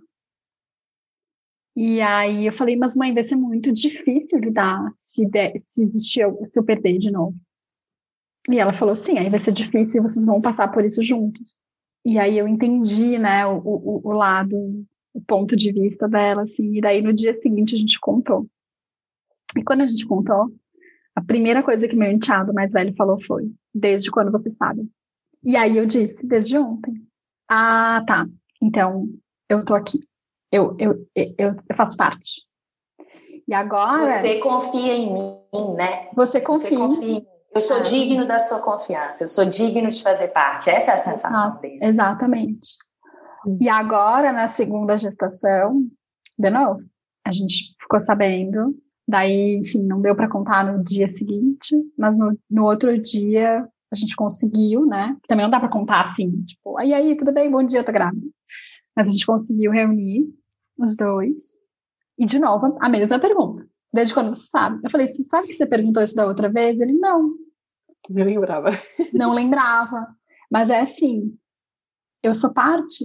[1.76, 6.26] E aí eu falei: mas mãe, vai ser muito difícil lidar se, der, se existir,
[6.44, 7.36] se eu perder de novo.
[8.48, 11.60] E ela falou: sim, aí vai ser difícil e vocês vão passar por isso juntos.
[12.04, 14.56] E aí eu entendi, né, o, o, o lado,
[15.12, 16.76] o ponto de vista dela, assim.
[16.76, 18.48] E daí no dia seguinte a gente contou.
[19.56, 20.52] E quando a gente contou,
[21.14, 24.88] a primeira coisa que meu enteado mais velho falou foi: Desde quando você sabe?
[25.42, 26.94] E aí eu disse: Desde ontem.
[27.48, 28.26] Ah, tá.
[28.62, 29.06] Então
[29.48, 30.00] eu tô aqui.
[30.52, 32.42] Eu, eu, eu, eu faço parte.
[33.46, 34.20] E agora.
[34.20, 36.08] Você confia em mim, né?
[36.14, 36.70] Você confia.
[36.70, 37.26] Você confia em mim.
[37.52, 40.70] Eu sou ah, digno da sua confiança, eu sou digno de fazer parte.
[40.70, 41.80] Essa é a sensação ah, dele.
[41.82, 42.76] Exatamente.
[43.60, 45.84] E agora, na segunda gestação,
[46.38, 46.80] de novo,
[47.26, 48.72] a gente ficou sabendo
[49.10, 53.96] Daí, enfim, não deu para contar no dia seguinte, mas no, no outro dia a
[53.96, 55.16] gente conseguiu, né?
[55.26, 58.24] Também não dá para contar assim, tipo, aí, aí, tudo bem, bom dia, tô grávida.
[58.96, 60.32] Mas a gente conseguiu reunir
[60.78, 61.58] os dois.
[62.16, 63.66] E, de novo, a mesma pergunta.
[63.92, 64.78] Desde quando você sabe?
[64.84, 66.78] Eu falei, você sabe que você perguntou isso da outra vez?
[66.78, 67.34] Ele, não.
[68.08, 68.68] Não lembrava.
[69.12, 70.06] Não lembrava.
[70.48, 71.36] Mas é assim,
[72.22, 73.04] eu sou parte.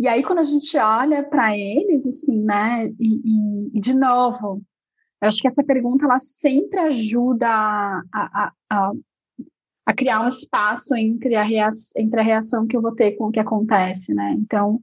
[0.00, 2.88] E aí, quando a gente olha para eles, assim, né?
[2.98, 4.62] E, e, de novo,
[5.20, 8.92] eu acho que essa pergunta ela sempre ajuda a, a, a,
[9.86, 13.26] a criar um espaço entre a, reação, entre a reação que eu vou ter com
[13.26, 14.34] o que acontece, né?
[14.38, 14.80] Então,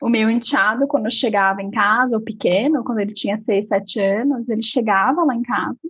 [0.00, 4.48] o meu enteado, quando chegava em casa, o pequeno, quando ele tinha seis, sete anos,
[4.48, 5.88] ele chegava lá em casa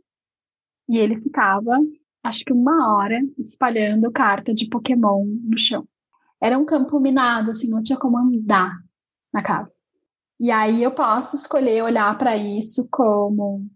[0.88, 1.78] e ele ficava,
[2.22, 5.86] acho que uma hora, espalhando carta de Pokémon no chão.
[6.40, 8.78] Era um campo minado, assim, não tinha como andar
[9.32, 9.74] na casa.
[10.38, 13.66] E aí eu posso escolher olhar para isso como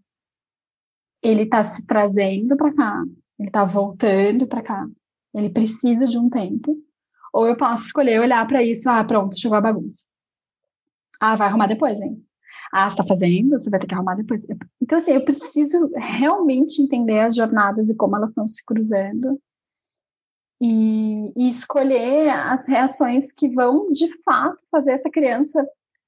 [1.21, 3.03] ele está se trazendo para cá,
[3.39, 4.87] ele está voltando para cá,
[5.33, 6.77] ele precisa de um tempo.
[7.33, 10.05] Ou eu posso escolher olhar para isso, ah, pronto, chegou a bagunça.
[11.19, 12.23] Ah, vai arrumar depois, hein?
[12.73, 14.45] Ah, você está fazendo, você vai ter que arrumar depois.
[14.81, 19.39] Então, assim, eu preciso realmente entender as jornadas e como elas estão se cruzando.
[20.59, 25.65] E, e escolher as reações que vão, de fato, fazer essa criança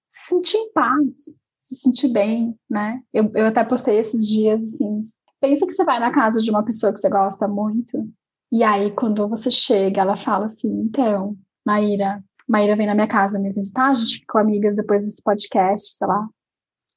[0.08, 1.16] se sentir em paz,
[1.58, 3.02] se sentir bem, né?
[3.14, 5.10] Eu, eu até postei esses dias assim.
[5.42, 8.10] Pensa que você vai na casa de uma pessoa que você gosta muito
[8.52, 11.36] E aí, quando você chega, ela fala assim: então,
[11.66, 15.96] Maíra, Maíra vem na minha casa me visitar, a gente ficou amigas depois desse podcast,
[15.96, 16.28] sei lá.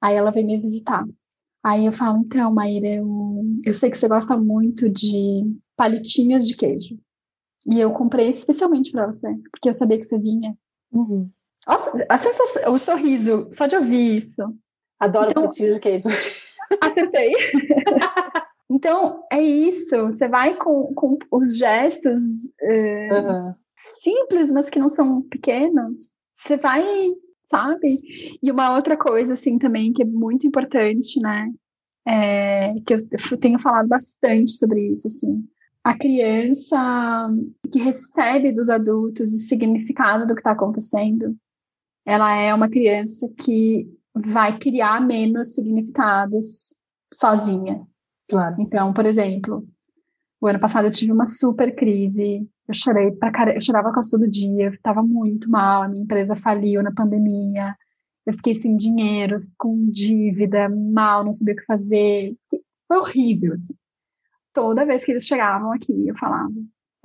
[0.00, 1.04] Aí ela vem me visitar.
[1.64, 5.42] Aí eu falo, então, Maíra, eu, eu sei que você gosta muito de
[5.76, 6.96] palitinhos de queijo.
[7.66, 10.56] E eu comprei especialmente para você, porque eu sabia que você vinha.
[10.92, 11.28] Uhum.
[11.66, 14.42] Nossa, a sensação, o sorriso, só de ouvir isso.
[15.00, 16.08] Adoro então, palitinhos de queijo.
[16.80, 17.32] Acertei.
[18.70, 20.06] então, é isso.
[20.08, 22.18] Você vai com, com os gestos
[22.62, 23.54] uh, uhum.
[24.00, 26.16] simples, mas que não são pequenos.
[26.32, 26.84] Você vai
[27.46, 28.38] sabe?
[28.42, 31.50] E uma outra coisa, assim, também, que é muito importante, né?
[32.06, 35.44] É, que eu tenho falado bastante sobre isso, assim.
[35.82, 37.28] A criança
[37.72, 41.36] que recebe dos adultos o significado do que está acontecendo,
[42.06, 46.76] ela é uma criança que vai criar menos significados
[47.12, 47.86] sozinha.
[48.28, 48.56] Claro.
[48.58, 49.66] Então, por exemplo,
[50.40, 54.10] o ano passado eu tive uma super crise eu chorei pra cara, eu chorava quase
[54.10, 57.76] todo dia, eu estava muito mal, a minha empresa faliu na pandemia,
[58.26, 62.36] eu fiquei sem dinheiro, com dívida, mal, não sabia o que fazer.
[62.88, 63.74] Foi horrível, assim.
[64.52, 66.52] Toda vez que eles chegavam aqui, eu falava,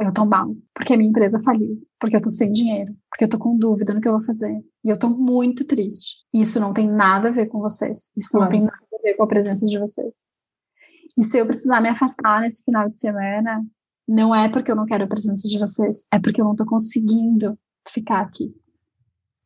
[0.02, 3.30] eu tô mal, porque a minha empresa faliu, porque eu tô sem dinheiro, porque eu
[3.30, 4.64] tô com dúvida no que eu vou fazer.
[4.84, 6.16] E eu tô muito triste.
[6.34, 8.12] Isso não tem nada a ver com vocês.
[8.18, 10.16] Isso não tem nada a ver com a presença de vocês.
[11.18, 13.64] E se eu precisar me afastar nesse final de semana,
[14.08, 16.66] não é porque eu não quero a presença de vocês, é porque eu não tô
[16.66, 18.54] conseguindo ficar aqui.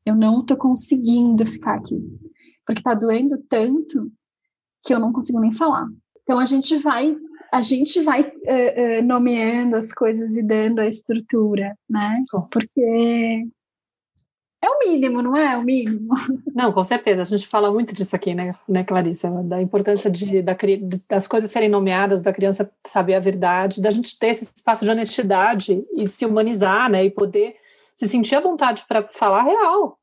[0.05, 1.97] Eu não tô conseguindo ficar aqui.
[2.65, 4.11] Porque tá doendo tanto
[4.83, 5.87] que eu não consigo nem falar.
[6.23, 7.15] Então a gente vai
[7.55, 12.21] a gente vai uh, uh, nomeando as coisas e dando a estrutura, né?
[12.51, 13.47] Porque
[14.61, 15.53] é o mínimo, não é?
[15.53, 15.57] é?
[15.57, 16.09] O mínimo.
[16.53, 17.21] Não, com certeza.
[17.21, 19.29] A gente fala muito disso aqui, né, né Clarissa?
[19.43, 20.57] Da importância de, da,
[21.07, 24.91] das coisas serem nomeadas, da criança saber a verdade, da gente ter esse espaço de
[24.91, 27.05] honestidade e se humanizar, né?
[27.05, 27.55] E poder
[27.95, 29.97] se sentir à vontade para falar real.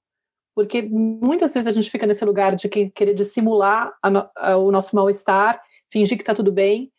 [0.55, 4.97] Porque muitas vezes a gente fica nesse lugar de querer dissimular a, a, o nosso
[4.97, 6.91] mal-estar, fingir que está tudo bem,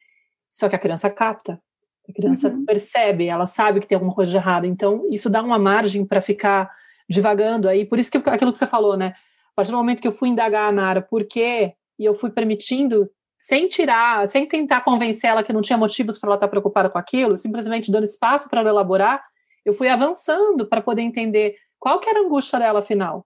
[0.54, 1.60] só que a criança capta.
[2.08, 2.64] A criança uhum.
[2.64, 4.66] percebe, ela sabe que tem alguma coisa de errado.
[4.66, 6.70] Então, isso dá uma margem para ficar
[7.10, 7.86] divagando aí.
[7.86, 9.16] Por isso que aquilo que você falou, né?
[9.52, 12.30] A partir do momento que eu fui indagar a Nara por quê, e eu fui
[12.30, 16.90] permitindo, sem tirar, sem tentar convencer ela que não tinha motivos para ela estar preocupada
[16.90, 19.24] com aquilo, simplesmente dando espaço para ela elaborar,
[19.66, 23.26] eu fui avançando para poder entender qual que era a angústia dela afinal.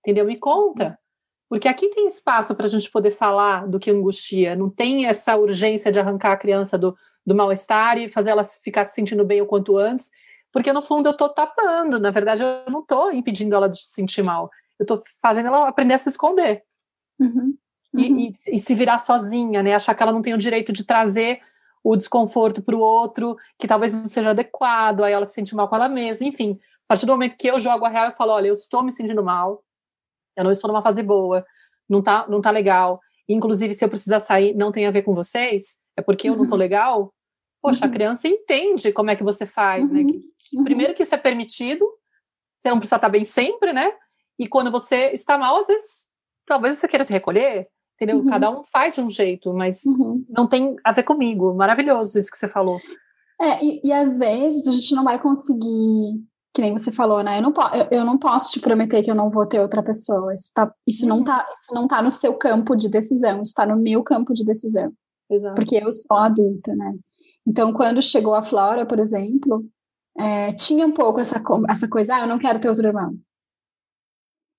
[0.00, 0.24] Entendeu?
[0.24, 0.98] Me conta.
[1.52, 5.36] Porque aqui tem espaço para a gente poder falar do que angustia, não tem essa
[5.36, 6.96] urgência de arrancar a criança do,
[7.26, 10.10] do mal-estar e fazer ela ficar se sentindo bem o quanto antes,
[10.50, 13.92] porque no fundo eu estou tapando, na verdade eu não estou impedindo ela de se
[13.92, 14.48] sentir mal,
[14.78, 16.62] eu estou fazendo ela aprender a se esconder.
[17.20, 17.54] Uhum.
[17.92, 18.00] Uhum.
[18.00, 19.74] E, e, e, se virar sozinha, né?
[19.74, 21.42] Achar que ela não tem o direito de trazer
[21.84, 25.68] o desconforto para o outro, que talvez não seja adequado, aí ela se sente mal
[25.68, 26.58] com ela mesma, enfim.
[26.86, 28.90] A partir do momento que eu jogo a real, eu falo, olha, eu estou me
[28.90, 29.62] sentindo mal,
[30.36, 31.44] eu não estou numa fase boa,
[31.88, 33.00] não tá, não tá legal.
[33.28, 36.46] Inclusive, se eu precisar sair, não tem a ver com vocês, é porque eu não
[36.46, 36.58] tô uhum.
[36.58, 37.14] legal.
[37.60, 37.90] Poxa, uhum.
[37.90, 40.02] a criança entende como é que você faz, né?
[40.02, 40.64] Que, Uhum.
[40.64, 41.86] Primeiro que isso é permitido,
[42.58, 43.92] você não precisa estar bem sempre, né?
[44.38, 46.06] E quando você está mal, às vezes,
[46.46, 48.18] talvez você queira se recolher, entendeu?
[48.18, 48.26] Uhum.
[48.26, 50.24] Cada um faz de um jeito, mas uhum.
[50.28, 51.54] não tem a ver comigo.
[51.54, 52.78] Maravilhoso isso que você falou.
[53.40, 56.22] É, e, e às vezes a gente não vai conseguir,
[56.54, 57.38] que nem você falou, né?
[57.38, 60.34] Eu não, eu, eu não posso te prometer que eu não vou ter outra pessoa.
[60.34, 61.24] Isso, tá, isso, não, uhum.
[61.24, 64.44] tá, isso não tá no seu campo de decisão, isso está no meu campo de
[64.44, 64.92] decisão.
[65.30, 65.54] Exato.
[65.54, 66.94] Porque eu sou adulta, né?
[67.46, 69.64] Então, quando chegou a Flora, por exemplo,
[70.16, 73.16] é, tinha um pouco essa, essa coisa, ah, eu não quero ter outro irmão.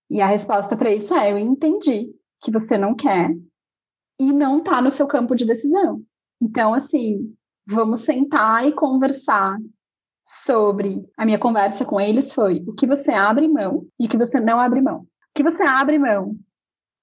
[0.10, 3.36] E a resposta para isso é: eu entendi que você não quer
[4.20, 6.04] e não está no seu campo de decisão.
[6.42, 7.34] Então, assim,
[7.66, 9.58] vamos sentar e conversar
[10.24, 11.04] sobre.
[11.18, 14.40] A minha conversa com eles foi o que você abre mão e o que você
[14.40, 15.02] não abre mão.
[15.02, 16.36] O que você abre mão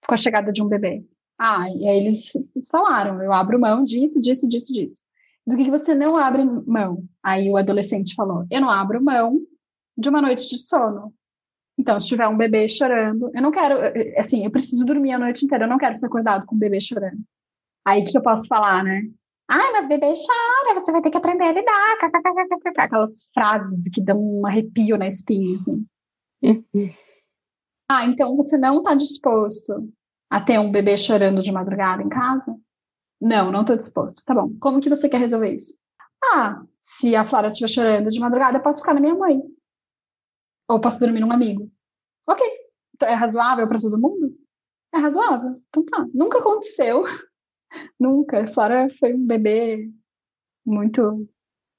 [0.07, 1.05] com a chegada de um bebê?
[1.39, 2.33] Ah, e aí eles
[2.71, 5.03] falaram: eu abro mão disso, disso, disso, disso
[5.47, 7.05] do que você não abre mão.
[7.23, 9.41] Aí o adolescente falou: Eu não abro mão
[9.97, 11.13] de uma noite de sono.
[11.79, 13.77] Então, se tiver um bebê chorando, eu não quero,
[14.19, 16.79] assim, eu preciso dormir a noite inteira, eu não quero ser acordado com o bebê
[16.79, 17.21] chorando.
[17.87, 19.03] Aí o que eu posso falar, né?
[19.53, 21.99] Ai, mas bebê chora, você vai ter que aprender a lidar.
[22.79, 25.85] Aquelas frases que dão um arrepio na espinha, assim.
[27.91, 29.93] ah, então você não está disposto
[30.31, 32.55] a ter um bebê chorando de madrugada em casa?
[33.21, 34.23] Não, não estou disposto.
[34.25, 34.57] Tá bom.
[34.61, 35.77] Como que você quer resolver isso?
[36.33, 39.43] Ah, se a Flora estiver chorando de madrugada, eu posso ficar na minha mãe.
[40.69, 41.69] Ou posso dormir num amigo.
[42.29, 42.47] Ok.
[42.95, 44.33] Então, é razoável para todo mundo?
[44.95, 45.61] É razoável.
[45.69, 46.07] Então tá.
[46.15, 47.05] Nunca aconteceu.
[47.99, 48.47] Nunca.
[48.49, 49.89] Flora foi um bebê
[50.65, 51.29] muito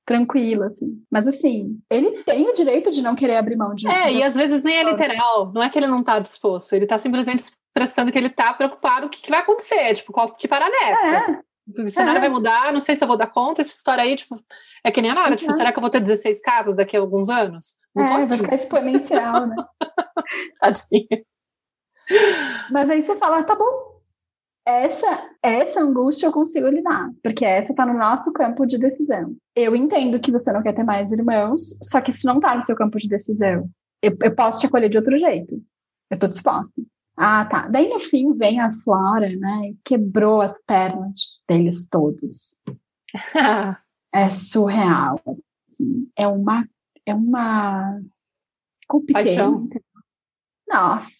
[0.05, 1.01] tranquilo, assim.
[1.09, 3.87] Mas assim, ele tem o direito de não querer abrir mão de.
[3.87, 6.85] É, e às vezes nem é literal, não é que ele não tá disposto, ele
[6.85, 10.47] tá simplesmente expressando que ele tá preocupado o que, que vai acontecer, tipo, qual que
[10.47, 11.07] parar nessa.
[11.07, 11.41] É.
[11.83, 12.21] O cenário é.
[12.21, 14.37] vai mudar, não sei se eu vou dar conta, essa história aí, tipo,
[14.83, 16.99] é que nem a Nara, tipo, será que eu vou ter 16 casas daqui a
[16.99, 17.77] alguns anos?
[17.95, 19.55] Não é, vai ficar exponencial, né?
[20.59, 21.23] Tadinha.
[22.71, 23.90] Mas aí você fala, tá bom,
[24.65, 29.35] essa, essa angústia eu consigo lidar, porque essa está no nosso campo de decisão.
[29.55, 32.61] Eu entendo que você não quer ter mais irmãos, só que isso não está no
[32.61, 33.69] seu campo de decisão.
[34.01, 35.55] Eu, eu posso te acolher de outro jeito.
[36.09, 36.81] Eu estou disposta.
[37.17, 37.67] Ah, tá.
[37.67, 39.69] Daí no fim vem a Flora, né?
[39.69, 42.59] E quebrou as pernas deles todos.
[44.13, 45.19] é surreal.
[45.27, 46.09] Assim.
[46.15, 46.67] É uma.
[47.05, 47.99] É uma.
[49.11, 49.69] Paixão.
[50.67, 51.11] Nossa.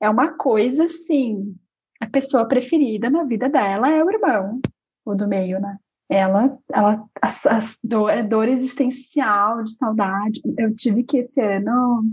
[0.00, 1.56] É uma coisa assim
[2.00, 4.60] a pessoa preferida na vida dela é o irmão,
[5.04, 5.78] o do meio, né?
[6.08, 10.40] Ela, ela, as, as dor, é dor existencial, de saudade.
[10.56, 12.04] Eu tive que esse ano,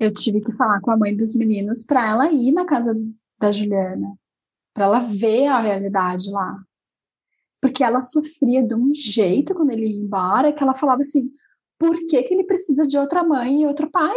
[0.00, 2.94] eu tive que falar com a mãe dos meninos para ela ir na casa
[3.38, 4.16] da Juliana,
[4.74, 6.58] para ela ver a realidade lá.
[7.60, 11.30] Porque ela sofria de um jeito quando ele ia embora, que ela falava assim:
[11.78, 14.16] por que, que ele precisa de outra mãe e outro pai?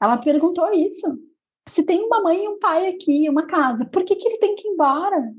[0.00, 1.18] Ela perguntou isso
[1.70, 4.54] se tem uma mãe e um pai aqui, uma casa, por que, que ele tem
[4.56, 5.32] que ir embora?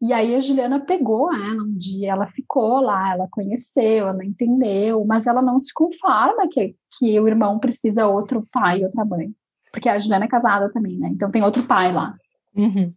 [0.00, 5.04] E aí a Juliana pegou ela um dia, ela ficou lá, ela conheceu, ela entendeu,
[5.04, 9.32] mas ela não se conforma que, que o irmão precisa outro pai e outra mãe.
[9.72, 11.08] Porque a Juliana é casada também, né?
[11.12, 12.16] Então tem outro pai lá.
[12.54, 12.92] Uhum.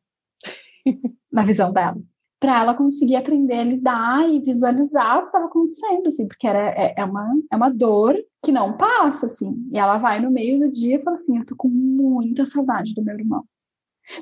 [1.32, 1.98] na visão dela
[2.40, 6.70] para ela conseguir aprender a lidar e visualizar o que estava acontecendo, assim, porque era,
[6.70, 9.68] é, é, uma, é uma dor que não passa, assim.
[9.72, 12.94] E ela vai no meio do dia e fala assim: Eu tô com muita saudade
[12.94, 13.44] do meu irmão.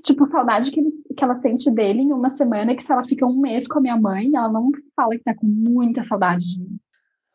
[0.01, 3.25] Tipo, saudade que, ele, que ela sente dele em uma semana, que se ela fica
[3.25, 6.59] um mês com a minha mãe, ela não fala que tá com muita saudade de
[6.59, 6.79] mim.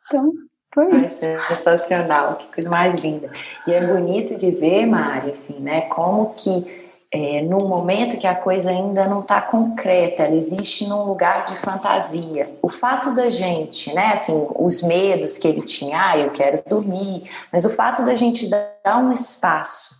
[0.06, 0.32] Então,
[0.72, 1.20] foi isso.
[1.20, 3.30] sensacional, que coisa mais linda.
[3.66, 8.34] E é bonito de ver, Mari, assim, né, como que é, num momento que a
[8.34, 12.54] coisa ainda não está concreta, ela existe num lugar de fantasia.
[12.60, 17.22] O fato da gente, né, assim, os medos que ele tinha, ah, eu quero dormir,
[17.50, 19.96] mas o fato da gente dar um espaço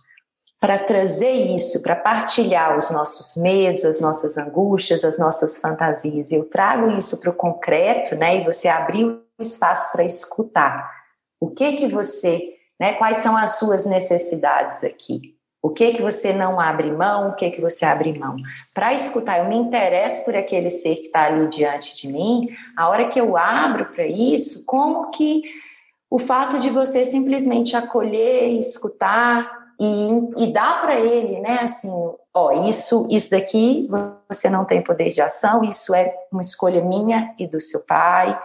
[0.59, 6.31] para trazer isso, para partilhar os nossos medos, as nossas angústias, as nossas fantasias.
[6.31, 10.87] Eu trago isso para o concreto, né, e você abrir o espaço para escutar.
[11.39, 15.38] O que que você, né, quais são as suas necessidades aqui?
[15.61, 18.37] O que que você não abre mão, o que que você abre mão?
[18.73, 22.87] Para escutar, eu me interesso por aquele ser que está ali diante de mim, a
[22.87, 25.43] hora que eu abro para isso, como que
[26.09, 31.91] o fato de você simplesmente acolher, escutar e, e dar para ele, né, assim,
[32.33, 33.87] ó, isso, isso daqui
[34.27, 38.37] você não tem poder de ação, isso é uma escolha minha e do seu pai,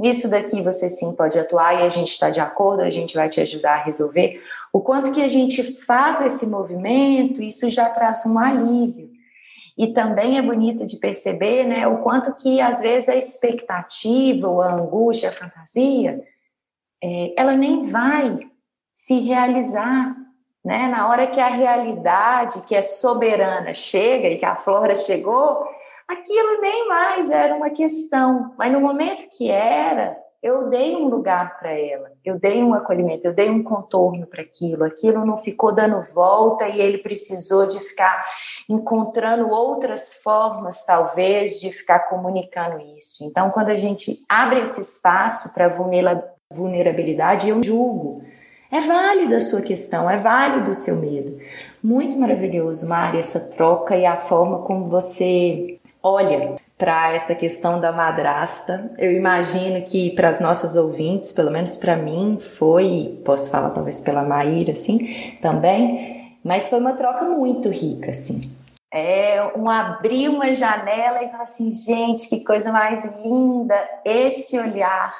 [0.00, 3.28] isso daqui você sim pode atuar e a gente está de acordo, a gente vai
[3.28, 4.40] te ajudar a resolver.
[4.78, 9.10] O quanto que a gente faz esse movimento, isso já traz um alívio.
[9.76, 14.62] E também é bonito de perceber, né, o quanto que às vezes a expectativa, ou
[14.62, 16.24] a angústia, a fantasia,
[17.02, 18.38] é, ela nem vai
[18.94, 20.14] se realizar,
[20.64, 20.86] né?
[20.86, 25.66] Na hora que a realidade, que é soberana, chega e que a flora chegou,
[26.06, 28.54] aquilo nem mais era uma questão.
[28.56, 33.26] Mas no momento que era, eu dei um lugar para ela, eu dei um acolhimento,
[33.26, 37.80] eu dei um contorno para aquilo, aquilo não ficou dando volta e ele precisou de
[37.80, 38.24] ficar
[38.68, 43.24] encontrando outras formas, talvez, de ficar comunicando isso.
[43.24, 45.76] Então, quando a gente abre esse espaço para
[46.50, 48.22] vulnerabilidade, eu julgo.
[48.70, 51.40] É válida a sua questão, é válido o seu medo.
[51.82, 57.90] Muito maravilhoso, Mari, essa troca e a forma como você olha para essa questão da
[57.90, 58.90] madrasta.
[58.96, 64.00] Eu imagino que para as nossas ouvintes, pelo menos para mim, foi, posso falar talvez
[64.00, 68.40] pela Maíra, assim, também, mas foi uma troca muito rica, assim.
[68.94, 75.12] É um abrir uma janela e falar assim, gente, que coisa mais linda esse olhar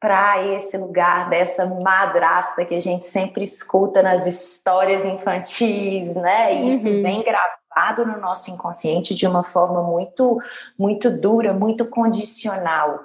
[0.00, 6.54] para esse lugar dessa madrasta que a gente sempre escuta nas histórias infantis, né?
[6.64, 7.02] Isso uhum.
[7.02, 10.38] vem gravado gravado no nosso inconsciente de uma forma muito,
[10.78, 13.02] muito dura, muito condicional.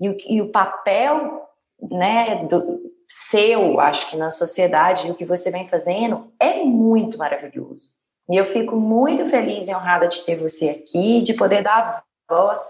[0.00, 1.48] E o, e o papel
[1.90, 7.88] né, do seu, acho que na sociedade, o que você vem fazendo é muito maravilhoso.
[8.28, 12.60] E eu fico muito feliz e honrada de ter você aqui, de poder dar voz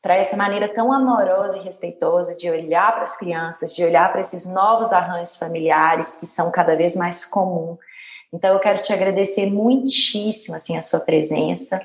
[0.00, 4.20] para essa maneira tão amorosa e respeitosa de olhar para as crianças, de olhar para
[4.20, 7.78] esses novos arranjos familiares que são cada vez mais comuns
[8.32, 11.80] então eu quero te agradecer muitíssimo assim a sua presença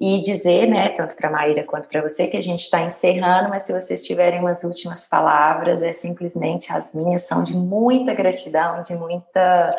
[0.00, 3.48] e dizer, né, tanto para a Maíra quanto para você, que a gente está encerrando,
[3.48, 8.82] mas se vocês tiverem umas últimas palavras, é simplesmente as minhas são de muita gratidão,
[8.84, 9.76] de muita,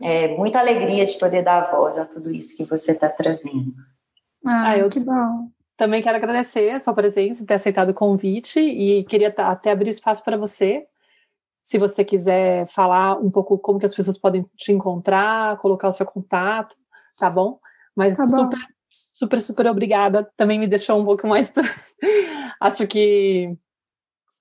[0.00, 3.74] é, muita alegria de poder dar voz a tudo isso que você está trazendo.
[4.44, 5.48] Ah, ah, eu que bom.
[5.76, 10.24] Também quero agradecer a sua presença, ter aceitado o convite e queria até abrir espaço
[10.24, 10.86] para você.
[11.62, 15.92] Se você quiser falar um pouco como que as pessoas podem te encontrar, colocar o
[15.92, 16.76] seu contato,
[17.16, 17.58] tá bom?
[17.96, 18.72] Mas tá super, bom
[19.12, 20.28] super, super obrigada.
[20.36, 21.52] Também me deixou um pouco mais.
[22.60, 23.56] Acho que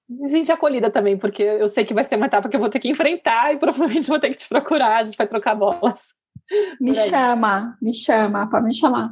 [0.10, 2.70] me senti acolhida também, porque eu sei que vai ser uma etapa que eu vou
[2.70, 6.14] ter que enfrentar e provavelmente vou ter que te procurar, a gente vai trocar bolas.
[6.82, 9.10] Me chama, me chama, pode me chamar.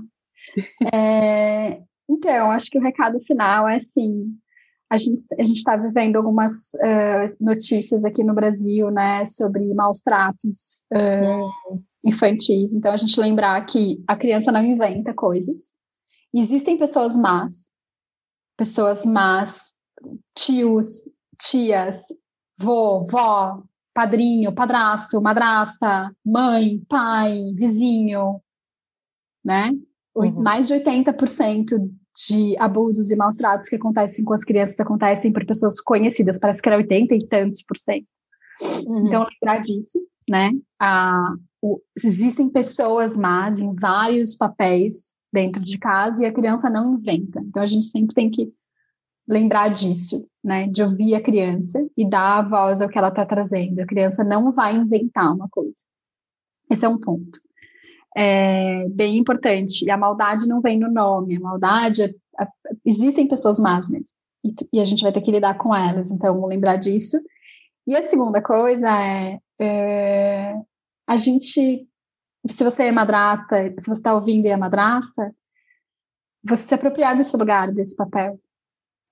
[0.94, 4.26] é, então, acho que o recado final é assim,
[4.90, 10.02] a gente a gente está vivendo algumas uh, notícias aqui no Brasil, né, sobre maus
[10.02, 12.74] tratos uh, infantis.
[12.74, 15.74] Então, a gente lembrar que a criança não inventa coisas.
[16.34, 17.70] Existem pessoas más,
[18.58, 19.74] pessoas más,
[20.36, 21.06] tios,
[21.38, 22.04] tias,
[22.58, 23.64] vô, vó,
[23.94, 28.42] padrinho, padrasto, madrasta, mãe, pai, vizinho,
[29.44, 29.72] né?
[30.16, 30.42] Uhum.
[30.42, 31.90] Mais de 80%
[32.28, 36.62] de abusos e maus tratos que acontecem com as crianças acontecem por pessoas conhecidas, parece
[36.62, 38.08] que era 80 e tantos por cento.
[38.62, 39.08] Uhum.
[39.08, 40.00] Então, lembrar disso,
[40.30, 40.52] né?
[40.80, 46.96] A, o, existem pessoas más em vários papéis dentro de casa e a criança não
[46.96, 47.40] inventa.
[47.42, 48.52] Então a gente sempre tem que
[49.28, 50.68] lembrar disso, né?
[50.68, 53.80] De ouvir a criança e dar a voz ao que ela está trazendo.
[53.80, 55.86] A criança não vai inventar uma coisa.
[56.70, 57.40] Esse é um ponto.
[58.16, 59.86] É bem importante.
[59.86, 61.38] E a maldade não vem no nome.
[61.38, 62.48] A maldade, a, a,
[62.86, 64.16] existem pessoas más mesmo.
[64.44, 66.12] E, e, a gente vai ter que lidar com elas.
[66.12, 67.18] Então, lembrar disso.
[67.88, 70.56] E a segunda coisa é, é
[71.08, 71.88] a gente,
[72.48, 75.34] se você é madrasta, se você está ouvindo e é madrasta,
[76.44, 78.40] você se apropriar desse lugar, desse papel.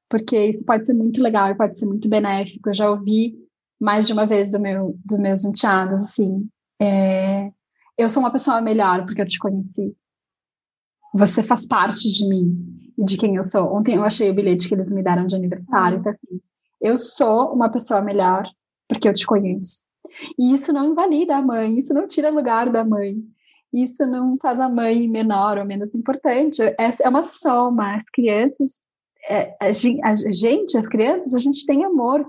[0.10, 2.70] Porque isso pode ser muito legal e pode ser muito benéfico.
[2.70, 3.36] Eu já ouvi
[3.80, 6.48] mais de uma vez do meu, dos meus enteados, assim,
[6.82, 7.52] é,
[7.98, 9.96] eu sou uma pessoa melhor porque eu te conheci.
[11.14, 13.74] Você faz parte de mim e de quem eu sou.
[13.74, 16.40] Ontem eu achei o bilhete que eles me deram de aniversário, então assim,
[16.82, 18.48] eu sou uma pessoa melhor
[18.88, 19.88] porque eu te conheço.
[20.38, 23.18] E isso não invalida a mãe, isso não tira lugar da mãe.
[23.74, 26.62] Isso não faz a mãe menor ou menos importante.
[26.62, 27.96] É, é uma soma.
[27.98, 28.82] As crianças,
[29.30, 32.26] é, a, gente, as crianças, a gente tem amor.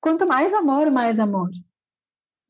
[0.00, 1.50] Quanto mais amor, mais amor.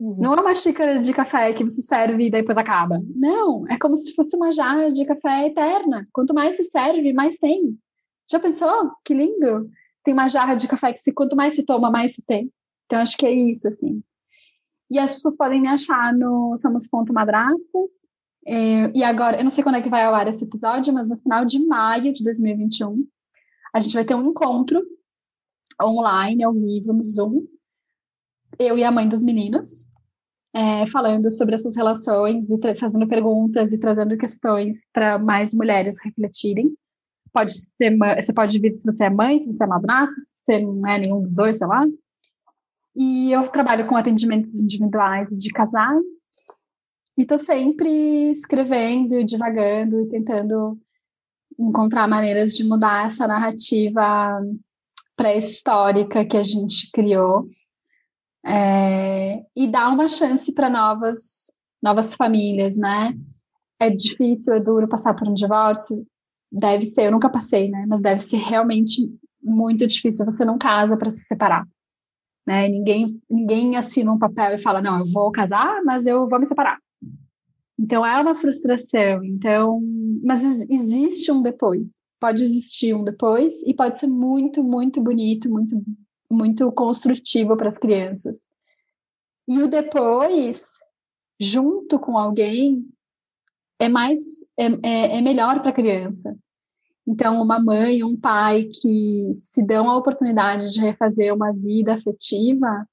[0.01, 0.17] Uhum.
[0.19, 2.99] Não é uma xícara de café que você serve e depois acaba.
[3.15, 6.09] Não, é como se fosse uma jarra de café eterna.
[6.11, 7.79] Quanto mais se serve, mais tem.
[8.31, 8.91] Já pensou?
[9.05, 9.69] Que lindo!
[10.03, 12.51] Tem uma jarra de café que se, quanto mais se toma, mais se tem.
[12.87, 14.03] Então, acho que é isso, assim.
[14.91, 17.91] E as pessoas podem me achar no Somos Ponto Madrastas.
[18.47, 21.09] É, e agora, eu não sei quando é que vai ao ar esse episódio, mas
[21.09, 23.07] no final de maio de 2021,
[23.75, 24.83] a gente vai ter um encontro
[25.81, 27.47] online, ao vivo, no Zoom,
[28.59, 29.90] eu e a mãe dos meninos,
[30.53, 36.75] é, falando sobre essas relações e fazendo perguntas e trazendo questões para mais mulheres refletirem.
[37.33, 40.61] Pode ser, você pode vir se você é mãe, se você é madrasta, se você
[40.61, 41.87] não é nenhum dos dois, sei lá.
[42.97, 46.05] E eu trabalho com atendimentos individuais de casais.
[47.17, 50.79] E estou sempre escrevendo, divagando, tentando
[51.59, 54.41] encontrar maneiras de mudar essa narrativa
[55.15, 57.47] pré-histórica que a gente criou
[58.45, 61.51] é, e dar uma chance para novas
[61.83, 63.17] novas famílias, né?
[63.81, 66.07] É difícil, é duro passar por um divórcio,
[66.53, 67.87] deve ser, eu nunca passei, né?
[67.89, 69.09] Mas deve ser realmente
[69.43, 70.25] muito difícil.
[70.27, 71.67] Você não casa para se separar.
[72.47, 72.69] Né?
[72.69, 76.47] Ninguém, ninguém assina um papel e fala, não, eu vou casar, mas eu vou me
[76.47, 76.79] separar.
[77.79, 79.25] Então é uma frustração.
[79.25, 79.81] Então,
[80.23, 82.03] mas existe um depois.
[82.21, 85.83] Pode existir um depois e pode ser muito, muito bonito, muito,
[86.31, 88.39] muito construtivo para as crianças.
[89.49, 90.79] E o depois,
[91.41, 92.87] junto com alguém,
[93.79, 94.21] é mais
[94.59, 96.37] é, é, é melhor para a criança.
[97.07, 102.87] Então, uma mãe, um pai que se dão a oportunidade de refazer uma vida afetiva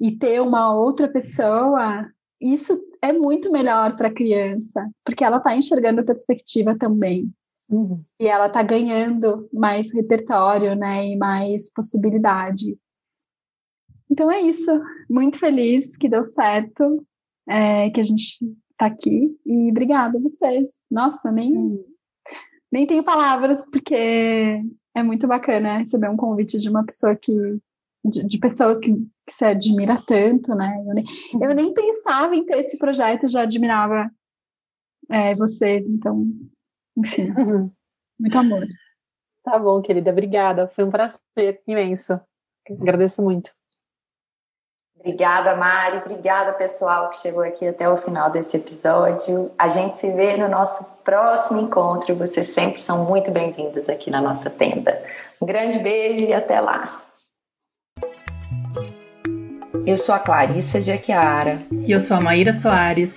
[0.00, 2.08] e ter uma outra pessoa,
[2.40, 7.32] isso é muito melhor para a criança, porque ela está enxergando perspectiva também.
[7.68, 8.02] Uhum.
[8.18, 12.78] E ela está ganhando mais repertório, né, e mais possibilidade.
[14.10, 14.70] Então é isso.
[15.08, 17.06] Muito feliz que deu certo,
[17.46, 18.38] é, que a gente
[18.70, 19.36] está aqui.
[19.44, 20.70] E obrigada a vocês.
[20.90, 21.56] Nossa, nem.
[21.56, 21.98] Uhum
[22.70, 23.94] nem tenho palavras, porque
[24.94, 27.32] é muito bacana receber um convite de uma pessoa que.
[28.04, 30.84] de, de pessoas que, que se admira tanto, né?
[30.86, 31.04] Eu nem,
[31.42, 34.10] eu nem pensava em ter esse projeto, já admirava
[35.10, 36.26] é, vocês, então,
[36.98, 37.32] enfim.
[38.18, 38.66] Muito amor.
[39.44, 40.10] Tá bom, querida.
[40.10, 40.66] Obrigada.
[40.68, 42.20] Foi um prazer imenso.
[42.68, 43.50] Agradeço muito.
[44.98, 45.98] Obrigada, Mari.
[45.98, 49.50] Obrigada, pessoal, que chegou aqui até o final desse episódio.
[49.56, 52.16] A gente se vê no nosso próximo encontro.
[52.16, 54.98] Vocês sempre são muito bem-vindos aqui na nossa tenda.
[55.40, 57.00] Um grande beijo e até lá.
[59.86, 61.62] Eu sou a Clarissa de Aquiara.
[61.86, 63.16] E eu sou a Maíra Soares.